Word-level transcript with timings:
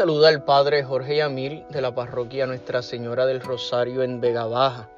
Saluda 0.00 0.30
el 0.30 0.42
Padre 0.42 0.82
Jorge 0.82 1.16
Yamil 1.16 1.66
de 1.68 1.82
la 1.82 1.94
parroquia 1.94 2.46
Nuestra 2.46 2.80
Señora 2.80 3.26
del 3.26 3.42
Rosario 3.42 4.02
en 4.02 4.18
Vega 4.18 4.46
Baja. 4.46 4.88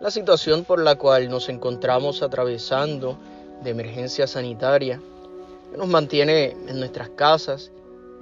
La 0.00 0.10
situación 0.10 0.64
por 0.64 0.80
la 0.82 0.94
cual 0.94 1.28
nos 1.28 1.50
encontramos 1.50 2.22
atravesando 2.22 3.18
de 3.62 3.68
emergencia 3.68 4.26
sanitaria 4.26 4.98
nos 5.76 5.88
mantiene 5.88 6.56
en 6.68 6.78
nuestras 6.78 7.10
casas, 7.10 7.70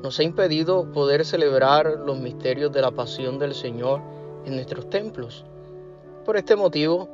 nos 0.02 0.18
ha 0.18 0.24
impedido 0.24 0.90
poder 0.90 1.24
celebrar 1.24 1.86
los 2.04 2.18
misterios 2.18 2.72
de 2.72 2.82
la 2.82 2.90
pasión 2.90 3.38
del 3.38 3.54
Señor 3.54 4.00
en 4.44 4.56
nuestros 4.56 4.90
templos. 4.90 5.44
Por 6.24 6.36
este 6.36 6.56
motivo, 6.56 7.08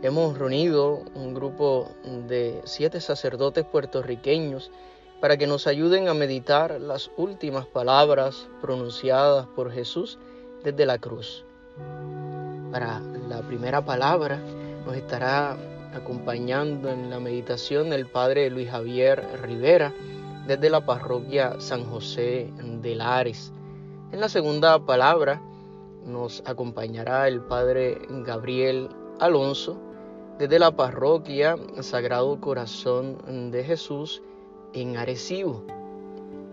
hemos 0.00 0.38
reunido 0.38 1.02
un 1.16 1.34
grupo 1.34 1.88
de 2.28 2.60
siete 2.62 3.00
sacerdotes 3.00 3.64
puertorriqueños 3.64 4.70
para 5.24 5.38
que 5.38 5.46
nos 5.46 5.66
ayuden 5.66 6.08
a 6.08 6.12
meditar 6.12 6.78
las 6.82 7.10
últimas 7.16 7.64
palabras 7.64 8.46
pronunciadas 8.60 9.46
por 9.56 9.72
Jesús 9.72 10.18
desde 10.62 10.84
la 10.84 10.98
cruz. 10.98 11.46
Para 12.70 13.00
la 13.26 13.40
primera 13.40 13.82
palabra 13.82 14.38
nos 14.84 14.94
estará 14.94 15.56
acompañando 15.94 16.90
en 16.90 17.08
la 17.08 17.20
meditación 17.20 17.94
el 17.94 18.06
Padre 18.06 18.50
Luis 18.50 18.68
Javier 18.68 19.40
Rivera 19.40 19.94
desde 20.46 20.68
la 20.68 20.84
parroquia 20.84 21.58
San 21.58 21.86
José 21.86 22.50
de 22.82 22.94
Lares. 22.94 23.50
En 24.12 24.20
la 24.20 24.28
segunda 24.28 24.78
palabra 24.84 25.40
nos 26.04 26.42
acompañará 26.44 27.28
el 27.28 27.40
Padre 27.40 27.98
Gabriel 28.26 28.90
Alonso 29.20 29.78
desde 30.38 30.58
la 30.58 30.76
parroquia 30.76 31.56
Sagrado 31.80 32.38
Corazón 32.42 33.50
de 33.50 33.64
Jesús 33.64 34.20
en 34.74 34.96
Arecibo. 34.96 35.64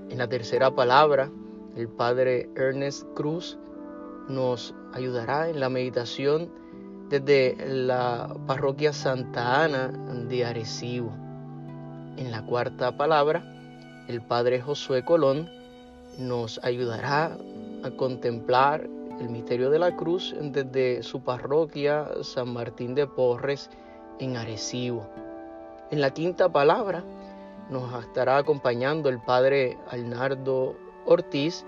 En 0.09 0.17
la 0.17 0.27
tercera 0.27 0.72
palabra, 0.72 1.30
el 1.75 1.88
Padre 1.89 2.50
Ernest 2.55 3.05
Cruz 3.16 3.58
nos 4.30 4.73
ayudará 4.94 5.50
en 5.50 5.59
la 5.59 5.69
meditación 5.69 6.49
desde 7.09 7.58
la 7.67 8.33
parroquia 8.47 8.94
Santa 8.94 9.64
Ana 9.64 9.88
de 10.30 10.45
Arecibo. 10.45 11.11
En 12.17 12.31
la 12.31 12.45
cuarta 12.45 12.95
palabra, 12.95 13.44
el 14.08 14.22
Padre 14.22 14.61
Josué 14.61 15.03
Colón 15.03 15.49
nos 16.17 16.59
ayudará 16.64 17.38
a 17.83 17.92
contemplar 17.92 18.88
el 19.19 19.30
misterio 19.30 19.69
de 19.69 19.80
la 19.80 19.95
cruz 19.95 20.36
desde 20.39 21.03
su 21.03 21.22
parroquia 21.22 22.08
San 22.22 22.53
Martín 22.53 22.95
de 22.95 23.08
Porres 23.08 23.69
en 24.19 24.38
Arecibo. 24.38 25.08
En 25.89 26.02
la 26.02 26.11
quinta 26.11 26.49
palabra, 26.49 27.03
nos 27.70 28.04
estará 28.04 28.38
acompañando 28.38 29.09
el 29.09 29.20
padre 29.20 29.78
Arnaldo 29.90 30.76
Ortiz, 31.06 31.66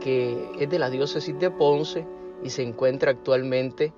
que 0.00 0.50
es 0.58 0.68
de 0.70 0.78
la 0.78 0.90
diócesis 0.90 1.38
de 1.38 1.50
Ponce 1.50 2.06
y 2.42 2.50
se 2.50 2.62
encuentra 2.62 3.10
actualmente 3.10 3.92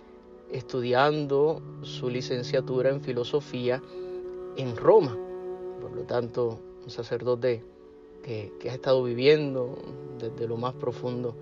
estudiando 0.51 1.63
su 1.83 2.09
licenciatura 2.09 2.91
en 2.91 3.01
filosofía 3.01 3.83
en 4.57 4.77
Roma. 4.77 5.17
Por 5.81 5.93
lo 5.93 6.03
tanto, 6.03 6.61
un 6.83 6.91
sacerdote 6.91 7.63
que, 8.23 8.53
ha 8.65 8.75
estado 8.75 9.03
viviendo 9.03 9.79
desde 10.19 10.47
lo 10.47 10.57
más 10.57 10.75
profundo, 10.75 11.35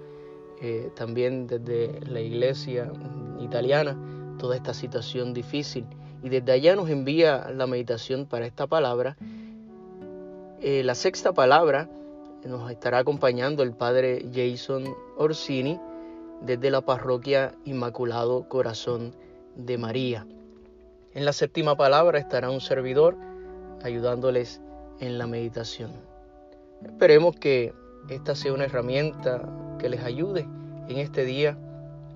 eh, 0.60 0.90
también 0.94 1.46
desde 1.46 2.00
la 2.06 2.20
iglesia 2.20 2.92
italiana, 3.40 3.96
toda 4.38 4.56
esta 4.56 4.74
situación 4.74 5.34
difícil. 5.34 5.86
Y 6.22 6.28
desde 6.28 6.52
allá 6.52 6.76
nos 6.76 6.90
envía 6.90 7.50
la 7.50 7.66
meditación 7.66 8.26
para 8.26 8.46
esta 8.46 8.66
palabra 8.66 9.16
eh, 10.60 10.82
la 10.82 10.94
sexta 10.94 11.32
palabra 11.32 11.88
nos 12.44 12.70
estará 12.70 12.98
acompañando 12.98 13.62
el 13.62 13.72
padre 13.72 14.26
Jason 14.32 14.94
Orsini 15.16 15.78
desde 16.40 16.70
la 16.70 16.80
parroquia 16.80 17.54
Inmaculado 17.64 18.48
Corazón 18.48 19.14
de 19.54 19.78
María. 19.78 20.26
En 21.14 21.24
la 21.24 21.32
séptima 21.32 21.76
palabra 21.76 22.18
estará 22.18 22.50
un 22.50 22.60
servidor 22.60 23.16
ayudándoles 23.82 24.60
en 25.00 25.18
la 25.18 25.26
meditación. 25.26 25.92
Esperemos 26.84 27.36
que 27.36 27.72
esta 28.08 28.34
sea 28.34 28.52
una 28.52 28.64
herramienta 28.64 29.48
que 29.78 29.88
les 29.88 30.02
ayude 30.02 30.48
en 30.88 30.98
este 30.98 31.24
día 31.24 31.56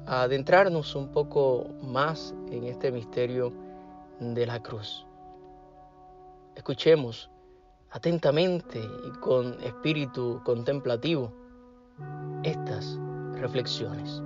a 0.06 0.22
adentrarnos 0.22 0.96
un 0.96 1.08
poco 1.08 1.68
más 1.82 2.34
en 2.50 2.64
este 2.64 2.90
misterio 2.90 3.52
de 4.18 4.46
la 4.46 4.60
cruz. 4.62 5.06
Escuchemos 6.56 7.30
atentamente 7.92 8.80
y 8.80 9.10
con 9.20 9.60
espíritu 9.62 10.40
contemplativo 10.44 11.32
estas 12.42 12.98
reflexiones. 13.34 14.22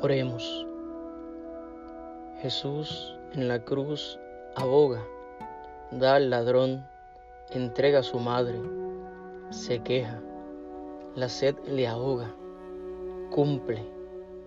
Oremos. 0.00 0.66
Jesús 2.40 3.14
en 3.34 3.46
la 3.46 3.64
cruz 3.64 4.18
aboga, 4.56 5.00
da 5.92 6.16
al 6.16 6.28
ladrón 6.28 6.84
entrega 7.50 8.00
a 8.00 8.02
su 8.02 8.18
madre, 8.18 8.58
se 9.50 9.80
queja, 9.80 10.20
la 11.14 11.28
sed 11.28 11.56
le 11.66 11.86
ahoga, 11.86 12.34
cumple, 13.30 13.82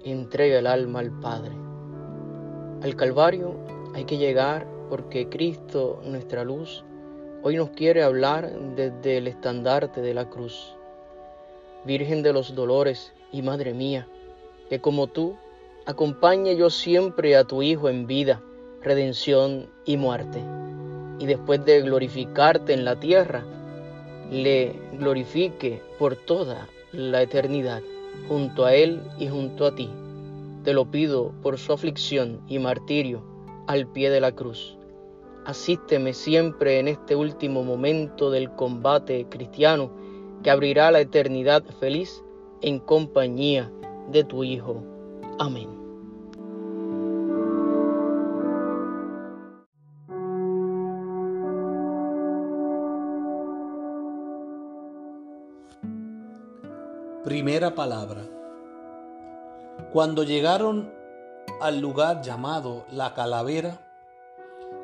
entrega 0.04 0.60
el 0.60 0.68
alma 0.68 1.00
al 1.00 1.12
Padre. 1.20 1.52
Al 2.82 2.96
Calvario 2.96 3.56
hay 3.94 4.06
que 4.06 4.18
llegar 4.18 4.68
porque 4.90 5.30
Cristo, 5.30 6.02
nuestra 6.06 6.44
luz, 6.44 6.84
hoy 7.44 7.56
nos 7.56 7.70
quiere 7.72 8.04
hablar 8.04 8.52
desde 8.76 9.18
el 9.18 9.28
estandarte 9.28 10.02
de 10.02 10.14
la 10.14 10.30
cruz. 10.30 10.76
Virgen 11.86 12.24
de 12.24 12.34
los 12.34 12.56
dolores 12.56 13.14
y 13.32 13.44
Madre 13.44 13.74
mía, 13.74 14.08
que 14.70 14.82
como 14.82 15.08
tú 15.08 15.36
acompañe 15.86 16.56
yo 16.56 16.72
siempre 16.72 17.36
a 17.36 17.44
tu 17.44 17.62
Hijo 17.62 17.90
en 17.90 18.08
vida, 18.08 18.42
redención 18.82 19.70
y 19.86 19.98
muerte 19.98 20.44
y 21.20 21.26
después 21.26 21.64
de 21.66 21.82
glorificarte 21.82 22.74
en 22.74 22.86
la 22.86 23.00
tierra, 23.00 23.44
le 24.32 24.76
glorifique 24.94 25.82
por 26.00 26.16
toda 26.16 26.68
la 26.92 27.22
eternidad, 27.22 27.82
junto 28.28 28.66
a 28.66 28.74
Él 28.74 29.02
y 29.20 29.28
junto 29.28 29.66
a 29.66 29.76
ti. 29.76 29.90
Te 30.64 30.74
lo 30.74 30.86
pido 30.86 31.32
por 31.42 31.58
su 31.58 31.74
aflicción 31.74 32.42
y 32.48 32.60
martirio 32.60 33.24
al 33.68 33.88
pie 33.88 34.10
de 34.10 34.22
la 34.22 34.32
cruz. 34.32 34.78
Asísteme 35.46 36.14
siempre 36.14 36.80
en 36.80 36.88
este 36.88 37.16
último 37.16 37.64
momento 37.64 38.32
del 38.32 38.50
combate 38.52 39.28
cristiano 39.30 39.92
que 40.44 40.50
abrirá 40.50 40.92
la 40.92 41.02
eternidad 41.02 41.64
feliz 41.80 42.24
en 42.62 42.80
compañía 42.80 43.72
de 44.12 44.24
tu 44.24 44.44
Hijo. 44.44 44.84
Amén. 45.38 45.85
Primera 57.36 57.76
palabra. 57.76 58.22
Cuando 59.92 60.24
llegaron 60.24 60.94
al 61.60 61.82
lugar 61.82 62.22
llamado 62.22 62.86
la 62.90 63.14
calavera, 63.14 63.82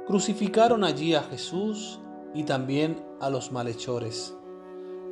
crucificaron 0.06 0.84
allí 0.84 1.16
a 1.16 1.24
Jesús 1.24 2.02
y 2.34 2.44
también 2.44 3.02
a 3.22 3.30
los 3.30 3.54
malhechores, 3.54 4.36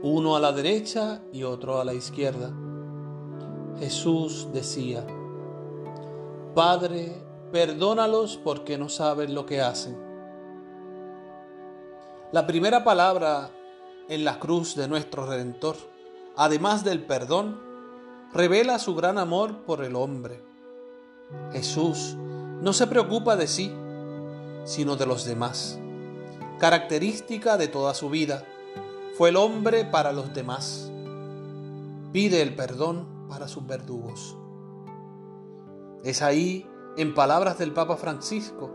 uno 0.03 0.36
a 0.36 0.41
la 0.41 0.51
derecha 0.51 1.21
y 1.31 1.44
otro 1.44 1.80
a 1.80 1.86
la 1.86 1.94
izquierda. 1.94 2.51
Jesús 3.80 4.50
decía, 4.51 5.07
Padre, 6.53 7.24
perdónalos 7.53 8.35
porque 8.35 8.77
no 8.77 8.89
saben 8.89 9.33
lo 9.33 9.45
que 9.45 9.62
hacen. 9.62 9.97
La 12.33 12.45
primera 12.45 12.83
palabra 12.83 13.50
en 14.09 14.25
la 14.25 14.39
cruz 14.39 14.75
de 14.75 14.89
nuestro 14.89 15.25
Redentor 15.25 15.77
además 16.39 16.86
del 16.86 17.06
perdón, 17.06 17.59
revela 18.33 18.80
su 18.80 18.95
gran 18.95 19.18
amor 19.18 19.65
por 19.65 19.83
el 19.83 19.97
hombre. 19.97 20.41
Jesús 21.51 22.15
no 22.62 22.71
se 22.71 22.88
preocupa 22.88 23.36
de 23.36 23.45
sí, 23.45 23.69
sino 24.63 24.95
de 24.95 25.06
los 25.06 25.25
demás. 25.25 25.77
Característica 26.57 27.57
de 27.57 27.68
toda 27.68 27.94
su 27.94 28.09
vida, 28.09 28.45
fue 29.18 29.30
el 29.30 29.36
hombre 29.36 29.83
para 29.83 30.13
los 30.13 30.33
demás. 30.33 30.89
Pide 32.13 32.42
el 32.42 32.56
perdón 32.56 33.27
para 33.27 33.50
sus 33.50 33.68
verdugos. 33.68 34.38
Es 36.06 36.21
ahí, 36.21 36.65
en 36.95 37.13
palabras 37.13 37.57
del 37.57 37.74
Papa 37.74 37.97
Francisco, 37.97 38.71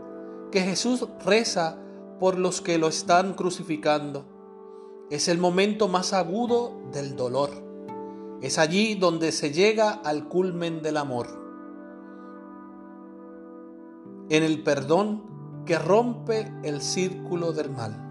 que 0.51 0.61
Jesús 0.61 1.07
reza 1.25 1.79
por 2.19 2.37
los 2.37 2.61
que 2.61 2.77
lo 2.77 2.89
están 2.89 3.33
crucificando 3.33 4.34
es 5.09 5.27
el 5.27 5.37
momento 5.37 5.87
más 5.87 6.13
agudo 6.13 6.81
del 6.91 7.15
dolor. 7.15 7.51
Es 8.41 8.57
allí 8.57 8.95
donde 8.95 9.31
se 9.31 9.51
llega 9.51 9.91
al 9.91 10.27
culmen 10.27 10.81
del 10.81 10.97
amor. 10.97 11.27
En 14.29 14.43
el 14.43 14.63
perdón 14.63 15.63
que 15.65 15.77
rompe 15.77 16.51
el 16.63 16.81
círculo 16.81 17.51
del 17.53 17.69
mal. 17.69 18.01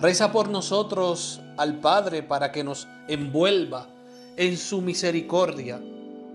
Reza 0.00 0.32
por 0.32 0.48
nosotros 0.48 1.40
al 1.56 1.80
Padre 1.80 2.22
para 2.22 2.52
que 2.52 2.64
nos 2.64 2.88
envuelva 3.08 3.88
en 4.36 4.56
su 4.56 4.80
misericordia 4.80 5.80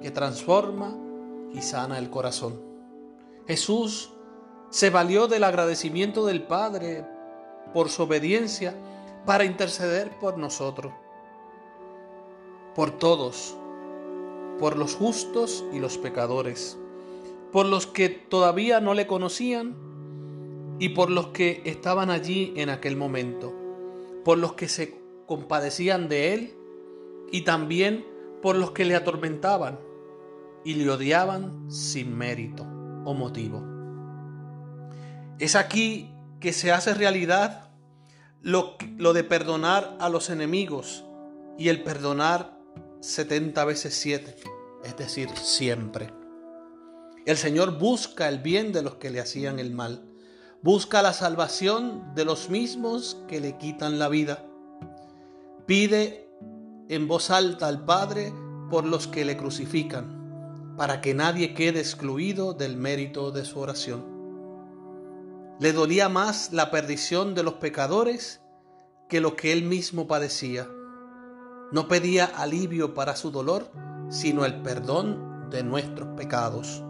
que 0.01 0.11
transforma 0.11 0.95
y 1.53 1.61
sana 1.61 1.97
el 1.97 2.09
corazón. 2.09 2.59
Jesús 3.47 4.11
se 4.69 4.89
valió 4.89 5.27
del 5.27 5.43
agradecimiento 5.43 6.25
del 6.25 6.43
Padre 6.43 7.05
por 7.73 7.89
su 7.89 8.03
obediencia 8.03 8.75
para 9.25 9.45
interceder 9.45 10.09
por 10.19 10.37
nosotros, 10.37 10.93
por 12.75 12.91
todos, 12.91 13.55
por 14.59 14.77
los 14.77 14.95
justos 14.95 15.63
y 15.73 15.79
los 15.79 15.97
pecadores, 15.97 16.77
por 17.51 17.65
los 17.65 17.87
que 17.87 18.09
todavía 18.09 18.79
no 18.79 18.93
le 18.93 19.07
conocían 19.07 19.75
y 20.79 20.89
por 20.89 21.09
los 21.09 21.27
que 21.27 21.61
estaban 21.65 22.09
allí 22.09 22.53
en 22.55 22.69
aquel 22.69 22.95
momento, 22.95 23.53
por 24.23 24.37
los 24.37 24.53
que 24.53 24.67
se 24.67 24.99
compadecían 25.25 26.09
de 26.09 26.33
él 26.33 26.53
y 27.31 27.41
también 27.41 28.05
por 28.41 28.55
los 28.55 28.71
que 28.71 28.85
le 28.85 28.95
atormentaban 28.95 29.79
y 30.63 30.75
le 30.75 30.89
odiaban 30.89 31.69
sin 31.71 32.17
mérito 32.17 32.63
o 33.05 33.13
motivo. 33.13 33.63
Es 35.39 35.55
aquí 35.55 36.11
que 36.39 36.53
se 36.53 36.71
hace 36.71 36.93
realidad 36.93 37.68
lo, 38.41 38.77
de 39.13 39.23
perdonar 39.23 39.97
a 39.99 40.09
los 40.09 40.29
enemigos 40.29 41.03
y 41.57 41.69
el 41.69 41.83
perdonar 41.83 42.57
70 43.01 43.65
veces 43.65 43.93
7, 43.95 44.35
es 44.83 44.97
decir, 44.97 45.29
siempre. 45.35 46.13
El 47.25 47.37
Señor 47.37 47.77
busca 47.77 48.29
el 48.29 48.39
bien 48.39 48.71
de 48.71 48.81
los 48.81 48.95
que 48.95 49.09
le 49.09 49.19
hacían 49.19 49.59
el 49.59 49.71
mal, 49.71 50.03
busca 50.61 51.01
la 51.01 51.13
salvación 51.13 52.13
de 52.15 52.25
los 52.25 52.49
mismos 52.49 53.17
que 53.27 53.39
le 53.39 53.57
quitan 53.57 53.99
la 53.99 54.07
vida. 54.07 54.45
Pide 55.65 56.29
en 56.89 57.07
voz 57.07 57.29
alta 57.29 57.67
al 57.67 57.85
Padre 57.85 58.33
por 58.69 58.85
los 58.85 59.07
que 59.07 59.25
le 59.25 59.37
crucifican, 59.37 60.75
para 60.77 61.01
que 61.01 61.13
nadie 61.13 61.53
quede 61.53 61.79
excluido 61.79 62.53
del 62.53 62.77
mérito 62.77 63.31
de 63.31 63.45
su 63.45 63.59
oración. 63.59 64.08
Le 65.59 65.73
dolía 65.73 66.09
más 66.09 66.53
la 66.53 66.71
perdición 66.71 67.35
de 67.35 67.43
los 67.43 67.55
pecadores 67.55 68.41
que 69.07 69.19
lo 69.19 69.35
que 69.35 69.51
él 69.51 69.63
mismo 69.63 70.07
padecía. 70.07 70.67
No 71.71 71.87
pedía 71.87 72.25
alivio 72.25 72.93
para 72.93 73.15
su 73.15 73.29
dolor, 73.31 73.69
sino 74.09 74.45
el 74.45 74.61
perdón 74.61 75.49
de 75.49 75.63
nuestros 75.63 76.09
pecados. 76.15 76.83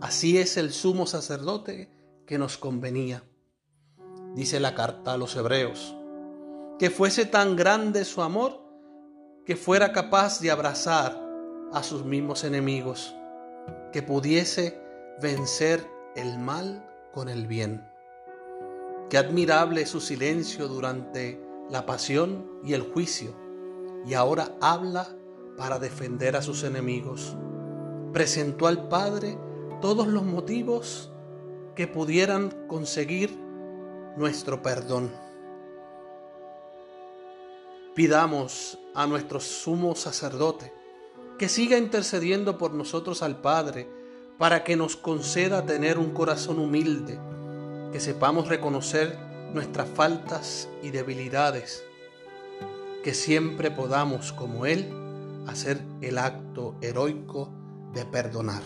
Así 0.00 0.38
es 0.38 0.56
el 0.56 0.72
sumo 0.72 1.06
sacerdote 1.06 1.90
que 2.26 2.38
nos 2.38 2.56
convenía. 2.56 3.24
Dice 4.34 4.60
la 4.60 4.74
carta 4.74 5.14
a 5.14 5.18
los 5.18 5.34
hebreos 5.36 5.96
que 6.78 6.90
fuese 6.90 7.24
tan 7.24 7.56
grande 7.56 8.04
su 8.04 8.22
amor 8.22 8.60
que 9.46 9.56
fuera 9.56 9.92
capaz 9.92 10.40
de 10.40 10.50
abrazar 10.50 11.20
a 11.72 11.82
sus 11.82 12.04
mismos 12.04 12.44
enemigos, 12.44 13.14
que 13.92 14.02
pudiese 14.02 14.80
vencer 15.20 15.86
el 16.16 16.38
mal 16.38 16.84
con 17.14 17.28
el 17.28 17.46
bien. 17.46 17.88
Qué 19.08 19.18
admirable 19.18 19.86
su 19.86 20.00
silencio 20.00 20.66
durante 20.66 21.40
la 21.70 21.86
pasión 21.86 22.60
y 22.64 22.72
el 22.72 22.82
juicio, 22.82 23.34
y 24.04 24.14
ahora 24.14 24.56
habla 24.60 25.16
para 25.56 25.78
defender 25.78 26.34
a 26.36 26.42
sus 26.42 26.64
enemigos. 26.64 27.36
Presentó 28.12 28.66
al 28.66 28.88
Padre 28.88 29.38
todos 29.80 30.08
los 30.08 30.24
motivos 30.24 31.12
que 31.76 31.86
pudieran 31.86 32.66
conseguir 32.66 33.38
nuestro 34.16 34.60
perdón. 34.62 35.12
Pidamos 37.94 38.78
a 38.94 39.06
nuestro 39.06 39.38
sumo 39.38 39.94
sacerdote 39.94 40.72
que 41.38 41.48
siga 41.48 41.78
intercediendo 41.78 42.58
por 42.58 42.74
nosotros 42.74 43.22
al 43.22 43.40
Padre 43.40 43.88
para 44.38 44.64
que 44.64 44.76
nos 44.76 44.96
conceda 44.96 45.64
tener 45.64 45.98
un 45.98 46.10
corazón 46.10 46.58
humilde, 46.58 47.18
que 47.92 48.00
sepamos 48.00 48.48
reconocer 48.48 49.16
nuestras 49.52 49.88
faltas 49.88 50.68
y 50.82 50.90
debilidades, 50.90 51.84
que 53.02 53.14
siempre 53.14 53.70
podamos, 53.70 54.32
como 54.32 54.66
Él, 54.66 54.90
hacer 55.46 55.80
el 56.00 56.18
acto 56.18 56.76
heroico 56.80 57.50
de 57.92 58.04
perdonar. 58.04 58.62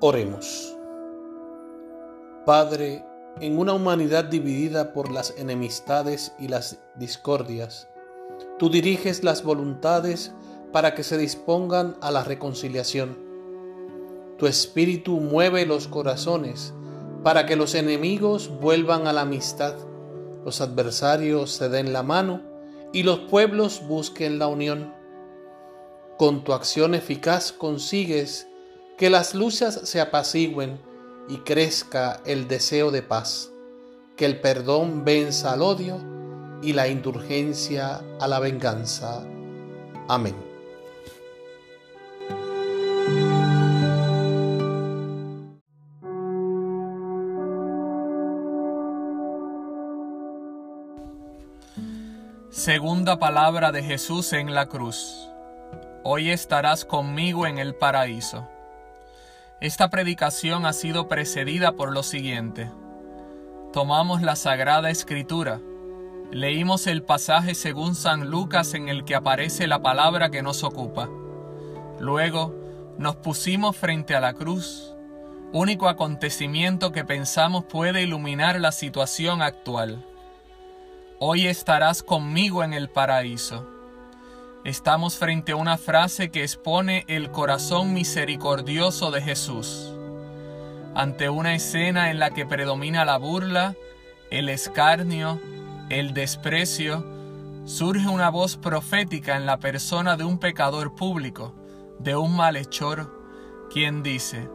Oremos. 0.00 0.76
Padre, 2.44 3.02
en 3.40 3.58
una 3.58 3.72
humanidad 3.72 4.24
dividida 4.24 4.92
por 4.92 5.10
las 5.10 5.34
enemistades 5.36 6.32
y 6.38 6.48
las 6.48 6.78
discordias, 6.94 7.88
tú 8.58 8.70
diriges 8.70 9.24
las 9.24 9.42
voluntades 9.42 10.32
para 10.72 10.94
que 10.94 11.02
se 11.02 11.18
dispongan 11.18 11.96
a 12.00 12.10
la 12.10 12.24
reconciliación. 12.24 13.18
Tu 14.38 14.46
espíritu 14.46 15.20
mueve 15.20 15.66
los 15.66 15.88
corazones 15.88 16.74
para 17.22 17.46
que 17.46 17.56
los 17.56 17.74
enemigos 17.74 18.50
vuelvan 18.60 19.06
a 19.06 19.12
la 19.12 19.22
amistad, 19.22 19.74
los 20.44 20.60
adversarios 20.60 21.52
se 21.52 21.68
den 21.68 21.92
la 21.92 22.02
mano 22.02 22.42
y 22.92 23.02
los 23.02 23.20
pueblos 23.20 23.82
busquen 23.88 24.38
la 24.38 24.46
unión. 24.46 24.92
Con 26.18 26.44
tu 26.44 26.52
acción 26.52 26.94
eficaz 26.94 27.52
consigues 27.52 28.46
que 28.98 29.10
las 29.10 29.34
luchas 29.34 29.80
se 29.84 30.00
apacigüen 30.00 30.78
y 31.28 31.38
crezca 31.38 32.20
el 32.24 32.48
deseo 32.48 32.90
de 32.90 33.02
paz, 33.02 33.50
que 34.16 34.26
el 34.26 34.40
perdón 34.40 35.04
venza 35.04 35.52
al 35.52 35.62
odio 35.62 35.98
y 36.62 36.72
la 36.72 36.88
indulgencia 36.88 38.02
a 38.20 38.28
la 38.28 38.38
venganza. 38.40 39.22
Amén. 40.08 40.34
Segunda 52.50 53.18
palabra 53.18 53.72
de 53.72 53.82
Jesús 53.82 54.32
en 54.32 54.54
la 54.54 54.70
cruz. 54.70 55.28
Hoy 56.02 56.30
estarás 56.30 56.84
conmigo 56.84 57.46
en 57.46 57.58
el 57.58 57.74
paraíso. 57.74 58.48
Esta 59.64 59.88
predicación 59.88 60.66
ha 60.66 60.74
sido 60.74 61.08
precedida 61.08 61.72
por 61.72 61.90
lo 61.90 62.02
siguiente. 62.02 62.70
Tomamos 63.72 64.20
la 64.20 64.36
Sagrada 64.36 64.90
Escritura, 64.90 65.58
leímos 66.30 66.86
el 66.86 67.02
pasaje 67.02 67.54
según 67.54 67.94
San 67.94 68.28
Lucas 68.28 68.74
en 68.74 68.90
el 68.90 69.06
que 69.06 69.14
aparece 69.14 69.66
la 69.66 69.80
palabra 69.80 70.28
que 70.28 70.42
nos 70.42 70.64
ocupa. 70.64 71.08
Luego 71.98 72.54
nos 72.98 73.16
pusimos 73.16 73.74
frente 73.74 74.14
a 74.14 74.20
la 74.20 74.34
cruz, 74.34 74.94
único 75.54 75.88
acontecimiento 75.88 76.92
que 76.92 77.06
pensamos 77.06 77.64
puede 77.64 78.02
iluminar 78.02 78.60
la 78.60 78.70
situación 78.70 79.40
actual. 79.40 80.04
Hoy 81.20 81.46
estarás 81.46 82.02
conmigo 82.02 82.64
en 82.64 82.74
el 82.74 82.90
paraíso. 82.90 83.73
Estamos 84.64 85.18
frente 85.18 85.52
a 85.52 85.56
una 85.56 85.76
frase 85.76 86.30
que 86.30 86.42
expone 86.42 87.04
el 87.06 87.30
corazón 87.30 87.92
misericordioso 87.92 89.10
de 89.10 89.20
Jesús. 89.20 89.92
Ante 90.94 91.28
una 91.28 91.54
escena 91.54 92.10
en 92.10 92.18
la 92.18 92.30
que 92.30 92.46
predomina 92.46 93.04
la 93.04 93.18
burla, 93.18 93.76
el 94.30 94.48
escarnio, 94.48 95.38
el 95.90 96.14
desprecio, 96.14 97.04
surge 97.66 98.08
una 98.08 98.30
voz 98.30 98.56
profética 98.56 99.36
en 99.36 99.44
la 99.44 99.58
persona 99.58 100.16
de 100.16 100.24
un 100.24 100.38
pecador 100.38 100.94
público, 100.94 101.54
de 101.98 102.16
un 102.16 102.34
malhechor, 102.34 103.12
quien 103.70 104.02
dice, 104.02 104.48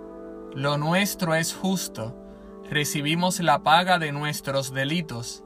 Lo 0.55 0.79
nuestro 0.79 1.35
es 1.35 1.53
justo, 1.53 2.15
recibimos 2.67 3.39
la 3.41 3.61
paga 3.61 3.99
de 3.99 4.11
nuestros 4.11 4.73
delitos, 4.73 5.43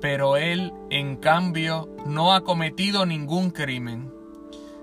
pero 0.00 0.36
él, 0.36 0.72
en 0.90 1.16
cambio, 1.16 1.88
no 2.06 2.32
ha 2.32 2.42
cometido 2.42 3.06
ningún 3.06 3.50
crimen. 3.50 4.12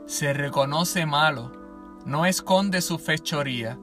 Se 0.05 0.33
reconoce 0.33 1.05
malo, 1.05 1.51
no 2.05 2.25
esconde 2.25 2.81
su 2.81 3.00
fechoría 3.00 3.77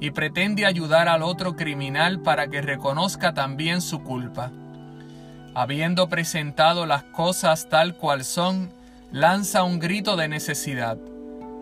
y 0.00 0.10
pretende 0.10 0.66
ayudar 0.66 1.08
al 1.08 1.22
otro 1.22 1.56
criminal 1.56 2.20
para 2.22 2.48
que 2.48 2.62
reconozca 2.62 3.34
también 3.34 3.80
su 3.80 4.02
culpa. 4.02 4.50
Habiendo 5.54 6.08
presentado 6.08 6.86
las 6.86 7.02
cosas 7.04 7.68
tal 7.68 7.96
cual 7.96 8.24
son, 8.24 8.72
lanza 9.10 9.64
un 9.64 9.78
grito 9.78 10.16
de 10.16 10.28
necesidad. 10.28 10.98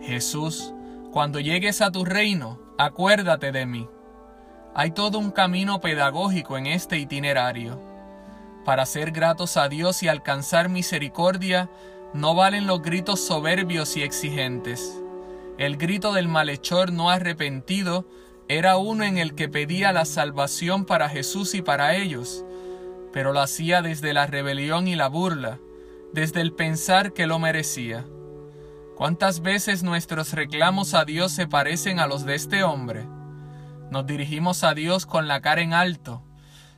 Jesús, 0.01 0.73
cuando 1.11 1.39
llegues 1.39 1.81
a 1.81 1.91
tu 1.91 2.05
reino, 2.05 2.59
acuérdate 2.77 3.51
de 3.51 3.65
mí. 3.65 3.87
Hay 4.75 4.91
todo 4.91 5.17
un 5.17 5.31
camino 5.31 5.81
pedagógico 5.81 6.57
en 6.57 6.67
este 6.67 6.99
itinerario. 6.99 7.81
Para 8.67 8.85
ser 8.85 9.11
gratos 9.11 9.55
a 9.55 9.69
Dios 9.69 10.03
y 10.03 10.09
alcanzar 10.09 10.67
misericordia, 10.67 11.69
no 12.13 12.35
valen 12.35 12.67
los 12.67 12.81
gritos 12.81 13.25
soberbios 13.25 13.95
y 13.95 14.03
exigentes. 14.03 15.01
El 15.57 15.77
grito 15.77 16.11
del 16.11 16.27
malhechor 16.27 16.91
no 16.91 17.09
arrepentido 17.09 18.05
era 18.49 18.75
uno 18.75 19.05
en 19.05 19.19
el 19.19 19.35
que 19.35 19.47
pedía 19.47 19.93
la 19.93 20.03
salvación 20.03 20.83
para 20.83 21.07
Jesús 21.07 21.55
y 21.55 21.61
para 21.61 21.95
ellos, 21.95 22.43
pero 23.13 23.31
lo 23.31 23.39
hacía 23.39 23.81
desde 23.81 24.11
la 24.11 24.27
rebelión 24.27 24.89
y 24.89 24.97
la 24.97 25.07
burla, 25.07 25.59
desde 26.11 26.41
el 26.41 26.51
pensar 26.51 27.13
que 27.13 27.25
lo 27.25 27.39
merecía. 27.39 28.05
¿Cuántas 28.97 29.41
veces 29.41 29.81
nuestros 29.81 30.33
reclamos 30.33 30.93
a 30.93 31.05
Dios 31.05 31.31
se 31.31 31.47
parecen 31.47 32.01
a 32.01 32.07
los 32.07 32.25
de 32.25 32.35
este 32.35 32.63
hombre? 32.63 33.07
Nos 33.91 34.05
dirigimos 34.05 34.65
a 34.65 34.73
Dios 34.73 35.05
con 35.05 35.29
la 35.29 35.39
cara 35.39 35.61
en 35.61 35.73
alto, 35.73 36.26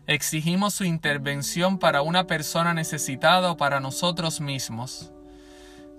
exigimos 0.10 0.74
su 0.74 0.86
intervención 0.86 1.78
para 1.78 2.02
una 2.02 2.26
persona 2.26 2.74
necesitada 2.74 3.52
o 3.52 3.58
para 3.58 3.80
nosotros 3.80 4.42
mismos. 4.42 5.14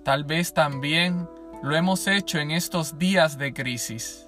Tal 0.03 0.25
vez 0.25 0.53
también 0.53 1.29
lo 1.63 1.77
hemos 1.77 2.07
hecho 2.07 2.37
en 2.37 2.51
estos 2.51 2.99
días 2.99 3.37
de 3.37 3.53
crisis. 3.53 4.27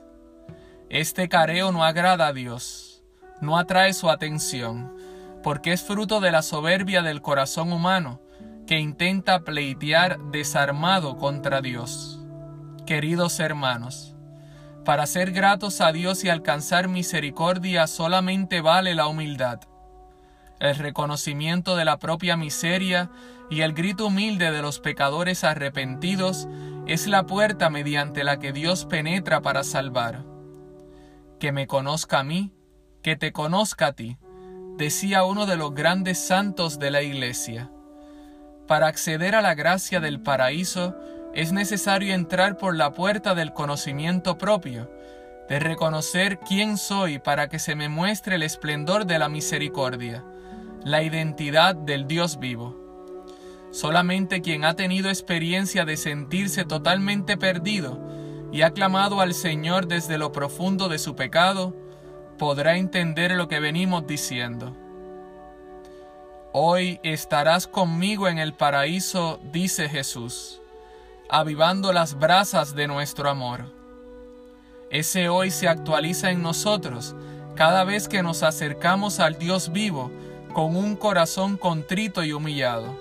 Este 0.89 1.27
careo 1.27 1.73
no 1.73 1.83
agrada 1.83 2.27
a 2.27 2.33
Dios, 2.33 3.03
no 3.41 3.57
atrae 3.57 3.91
su 3.91 4.09
atención, 4.09 4.95
porque 5.43 5.73
es 5.73 5.83
fruto 5.83 6.21
de 6.21 6.31
la 6.31 6.43
soberbia 6.43 7.01
del 7.01 7.21
corazón 7.21 7.73
humano 7.73 8.21
que 8.65 8.79
intenta 8.79 9.41
pleitear 9.41 10.17
desarmado 10.31 11.17
contra 11.17 11.59
Dios. 11.59 12.21
Queridos 12.85 13.37
hermanos, 13.41 14.15
para 14.85 15.05
ser 15.07 15.33
gratos 15.33 15.81
a 15.81 15.91
Dios 15.91 16.23
y 16.23 16.29
alcanzar 16.29 16.87
misericordia 16.87 17.85
solamente 17.87 18.61
vale 18.61 18.95
la 18.95 19.07
humildad, 19.07 19.59
el 20.59 20.75
reconocimiento 20.75 21.75
de 21.75 21.85
la 21.85 21.99
propia 21.99 22.37
miseria 22.37 23.09
y 23.49 23.61
el 23.61 23.73
grito 23.73 24.07
humilde 24.07 24.51
de 24.51 24.61
los 24.61 24.79
pecadores 24.79 25.43
arrepentidos 25.43 26.47
es 26.87 27.07
la 27.07 27.25
puerta 27.25 27.69
mediante 27.69 28.23
la 28.23 28.39
que 28.39 28.53
Dios 28.53 28.85
penetra 28.85 29.41
para 29.41 29.63
salvar 29.63 30.33
que 31.43 31.51
me 31.51 31.67
conozca 31.67 32.19
a 32.19 32.23
mí, 32.23 32.53
que 33.01 33.17
te 33.17 33.33
conozca 33.33 33.87
a 33.87 33.91
ti, 33.91 34.17
decía 34.77 35.25
uno 35.25 35.45
de 35.45 35.57
los 35.57 35.73
grandes 35.73 36.17
santos 36.17 36.79
de 36.79 36.89
la 36.89 37.01
Iglesia. 37.01 37.69
Para 38.65 38.87
acceder 38.87 39.35
a 39.35 39.41
la 39.41 39.53
gracia 39.53 39.99
del 39.99 40.21
paraíso 40.21 40.95
es 41.33 41.51
necesario 41.51 42.13
entrar 42.13 42.55
por 42.55 42.77
la 42.77 42.93
puerta 42.93 43.35
del 43.35 43.51
conocimiento 43.51 44.37
propio, 44.37 44.89
de 45.49 45.59
reconocer 45.59 46.39
quién 46.39 46.77
soy 46.77 47.19
para 47.19 47.49
que 47.49 47.59
se 47.59 47.75
me 47.75 47.89
muestre 47.89 48.35
el 48.35 48.43
esplendor 48.43 49.05
de 49.05 49.19
la 49.19 49.27
misericordia, 49.27 50.23
la 50.83 51.03
identidad 51.03 51.75
del 51.75 52.07
Dios 52.07 52.39
vivo. 52.39 52.75
Solamente 53.71 54.41
quien 54.41 54.65
ha 54.65 54.75
tenido 54.75 55.09
experiencia 55.09 55.85
de 55.85 55.97
sentirse 55.97 56.65
totalmente 56.65 57.37
perdido 57.37 57.99
y 58.51 58.61
ha 58.61 58.71
clamado 58.71 59.21
al 59.21 59.33
Señor 59.33 59.87
desde 59.87 60.17
lo 60.17 60.31
profundo 60.31 60.89
de 60.89 60.99
su 60.99 61.15
pecado, 61.15 61.75
podrá 62.37 62.77
entender 62.77 63.31
lo 63.31 63.47
que 63.47 63.59
venimos 63.59 64.05
diciendo. 64.05 64.75
Hoy 66.51 66.99
estarás 67.01 67.65
conmigo 67.65 68.27
en 68.27 68.37
el 68.37 68.53
paraíso, 68.53 69.39
dice 69.51 69.89
Jesús, 69.89 70.61
avivando 71.27 71.91
las 71.93 72.19
brasas 72.19 72.75
de 72.75 72.87
nuestro 72.87 73.27
amor. 73.27 73.65
Ese 74.91 75.29
hoy 75.29 75.49
se 75.49 75.67
actualiza 75.67 76.29
en 76.29 76.43
nosotros 76.43 77.15
cada 77.55 77.83
vez 77.83 78.07
que 78.07 78.21
nos 78.21 78.43
acercamos 78.43 79.19
al 79.19 79.39
Dios 79.39 79.71
vivo 79.71 80.11
con 80.53 80.75
un 80.75 80.95
corazón 80.95 81.57
contrito 81.57 82.23
y 82.23 82.31
humillado. 82.31 82.95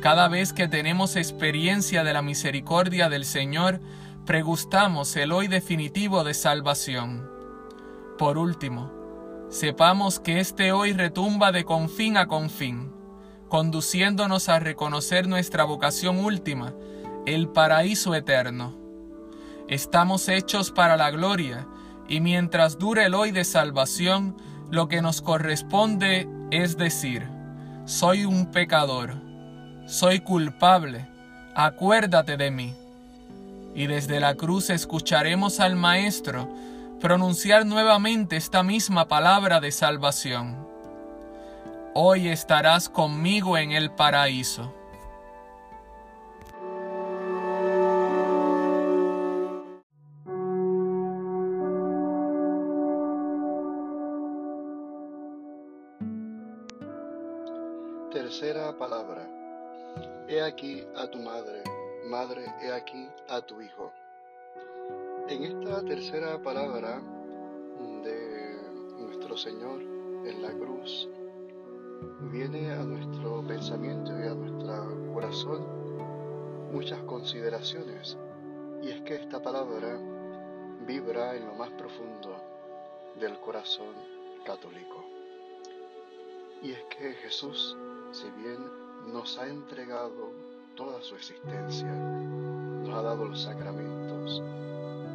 Cada 0.00 0.28
vez 0.28 0.52
que 0.52 0.68
tenemos 0.68 1.16
experiencia 1.16 2.04
de 2.04 2.12
la 2.12 2.22
misericordia 2.22 3.08
del 3.08 3.24
Señor, 3.24 3.80
pregustamos 4.24 5.16
el 5.16 5.32
hoy 5.32 5.48
definitivo 5.48 6.22
de 6.22 6.34
salvación. 6.34 7.28
Por 8.18 8.38
último, 8.38 8.92
sepamos 9.50 10.20
que 10.20 10.38
este 10.38 10.72
hoy 10.72 10.92
retumba 10.92 11.50
de 11.50 11.64
confín 11.64 12.16
a 12.16 12.26
confín, 12.26 12.92
conduciéndonos 13.48 14.48
a 14.48 14.58
reconocer 14.58 15.28
nuestra 15.28 15.64
vocación 15.64 16.18
última, 16.18 16.72
el 17.26 17.48
paraíso 17.48 18.14
eterno. 18.14 18.76
Estamos 19.68 20.28
hechos 20.28 20.70
para 20.70 20.96
la 20.96 21.10
gloria, 21.10 21.66
y 22.08 22.20
mientras 22.20 22.78
dure 22.78 23.06
el 23.06 23.14
hoy 23.14 23.32
de 23.32 23.44
salvación, 23.44 24.36
lo 24.70 24.88
que 24.88 25.02
nos 25.02 25.22
corresponde 25.22 26.28
es 26.50 26.76
decir, 26.76 27.28
soy 27.84 28.24
un 28.24 28.50
pecador, 28.50 29.14
soy 29.86 30.20
culpable, 30.20 31.06
acuérdate 31.54 32.36
de 32.36 32.50
mí 32.50 32.74
y 33.74 33.86
desde 33.86 34.20
la 34.20 34.34
cruz 34.34 34.70
escucharemos 34.70 35.60
al 35.60 35.76
Maestro 35.76 36.48
pronunciar 37.00 37.66
nuevamente 37.66 38.36
esta 38.36 38.62
misma 38.62 39.06
palabra 39.06 39.60
de 39.60 39.70
salvación. 39.70 40.56
Hoy 41.94 42.28
estarás 42.28 42.88
conmigo 42.88 43.56
en 43.58 43.72
el 43.72 43.90
paraíso. 43.90 44.75
Tercera 58.16 58.72
palabra. 58.72 59.28
He 60.26 60.40
aquí 60.40 60.82
a 60.96 61.06
tu 61.06 61.18
madre. 61.18 61.62
Madre, 62.06 62.46
he 62.62 62.72
aquí 62.72 63.06
a 63.28 63.42
tu 63.42 63.60
Hijo. 63.60 63.92
En 65.28 65.44
esta 65.44 65.84
tercera 65.84 66.42
palabra 66.42 67.02
de 68.02 68.56
nuestro 69.00 69.36
Señor 69.36 69.82
en 69.82 70.40
la 70.40 70.50
cruz, 70.50 71.10
viene 72.32 72.72
a 72.72 72.84
nuestro 72.84 73.46
pensamiento 73.46 74.12
y 74.18 74.22
a 74.22 74.34
nuestro 74.34 75.12
corazón 75.12 76.72
muchas 76.72 77.02
consideraciones. 77.02 78.16
Y 78.80 78.92
es 78.92 79.02
que 79.02 79.16
esta 79.16 79.42
palabra 79.42 80.00
vibra 80.86 81.36
en 81.36 81.48
lo 81.48 81.52
más 81.52 81.70
profundo 81.72 82.34
del 83.20 83.38
corazón 83.40 83.94
católico. 84.46 85.04
Y 86.62 86.72
es 86.72 86.82
que 86.84 87.12
Jesús, 87.12 87.76
si 88.16 88.30
bien 88.30 88.56
nos 89.12 89.36
ha 89.38 89.46
entregado 89.46 90.32
toda 90.74 91.02
su 91.02 91.16
existencia. 91.16 91.92
Nos 91.92 92.88
ha 92.94 93.02
dado 93.02 93.26
los 93.26 93.42
sacramentos, 93.42 94.42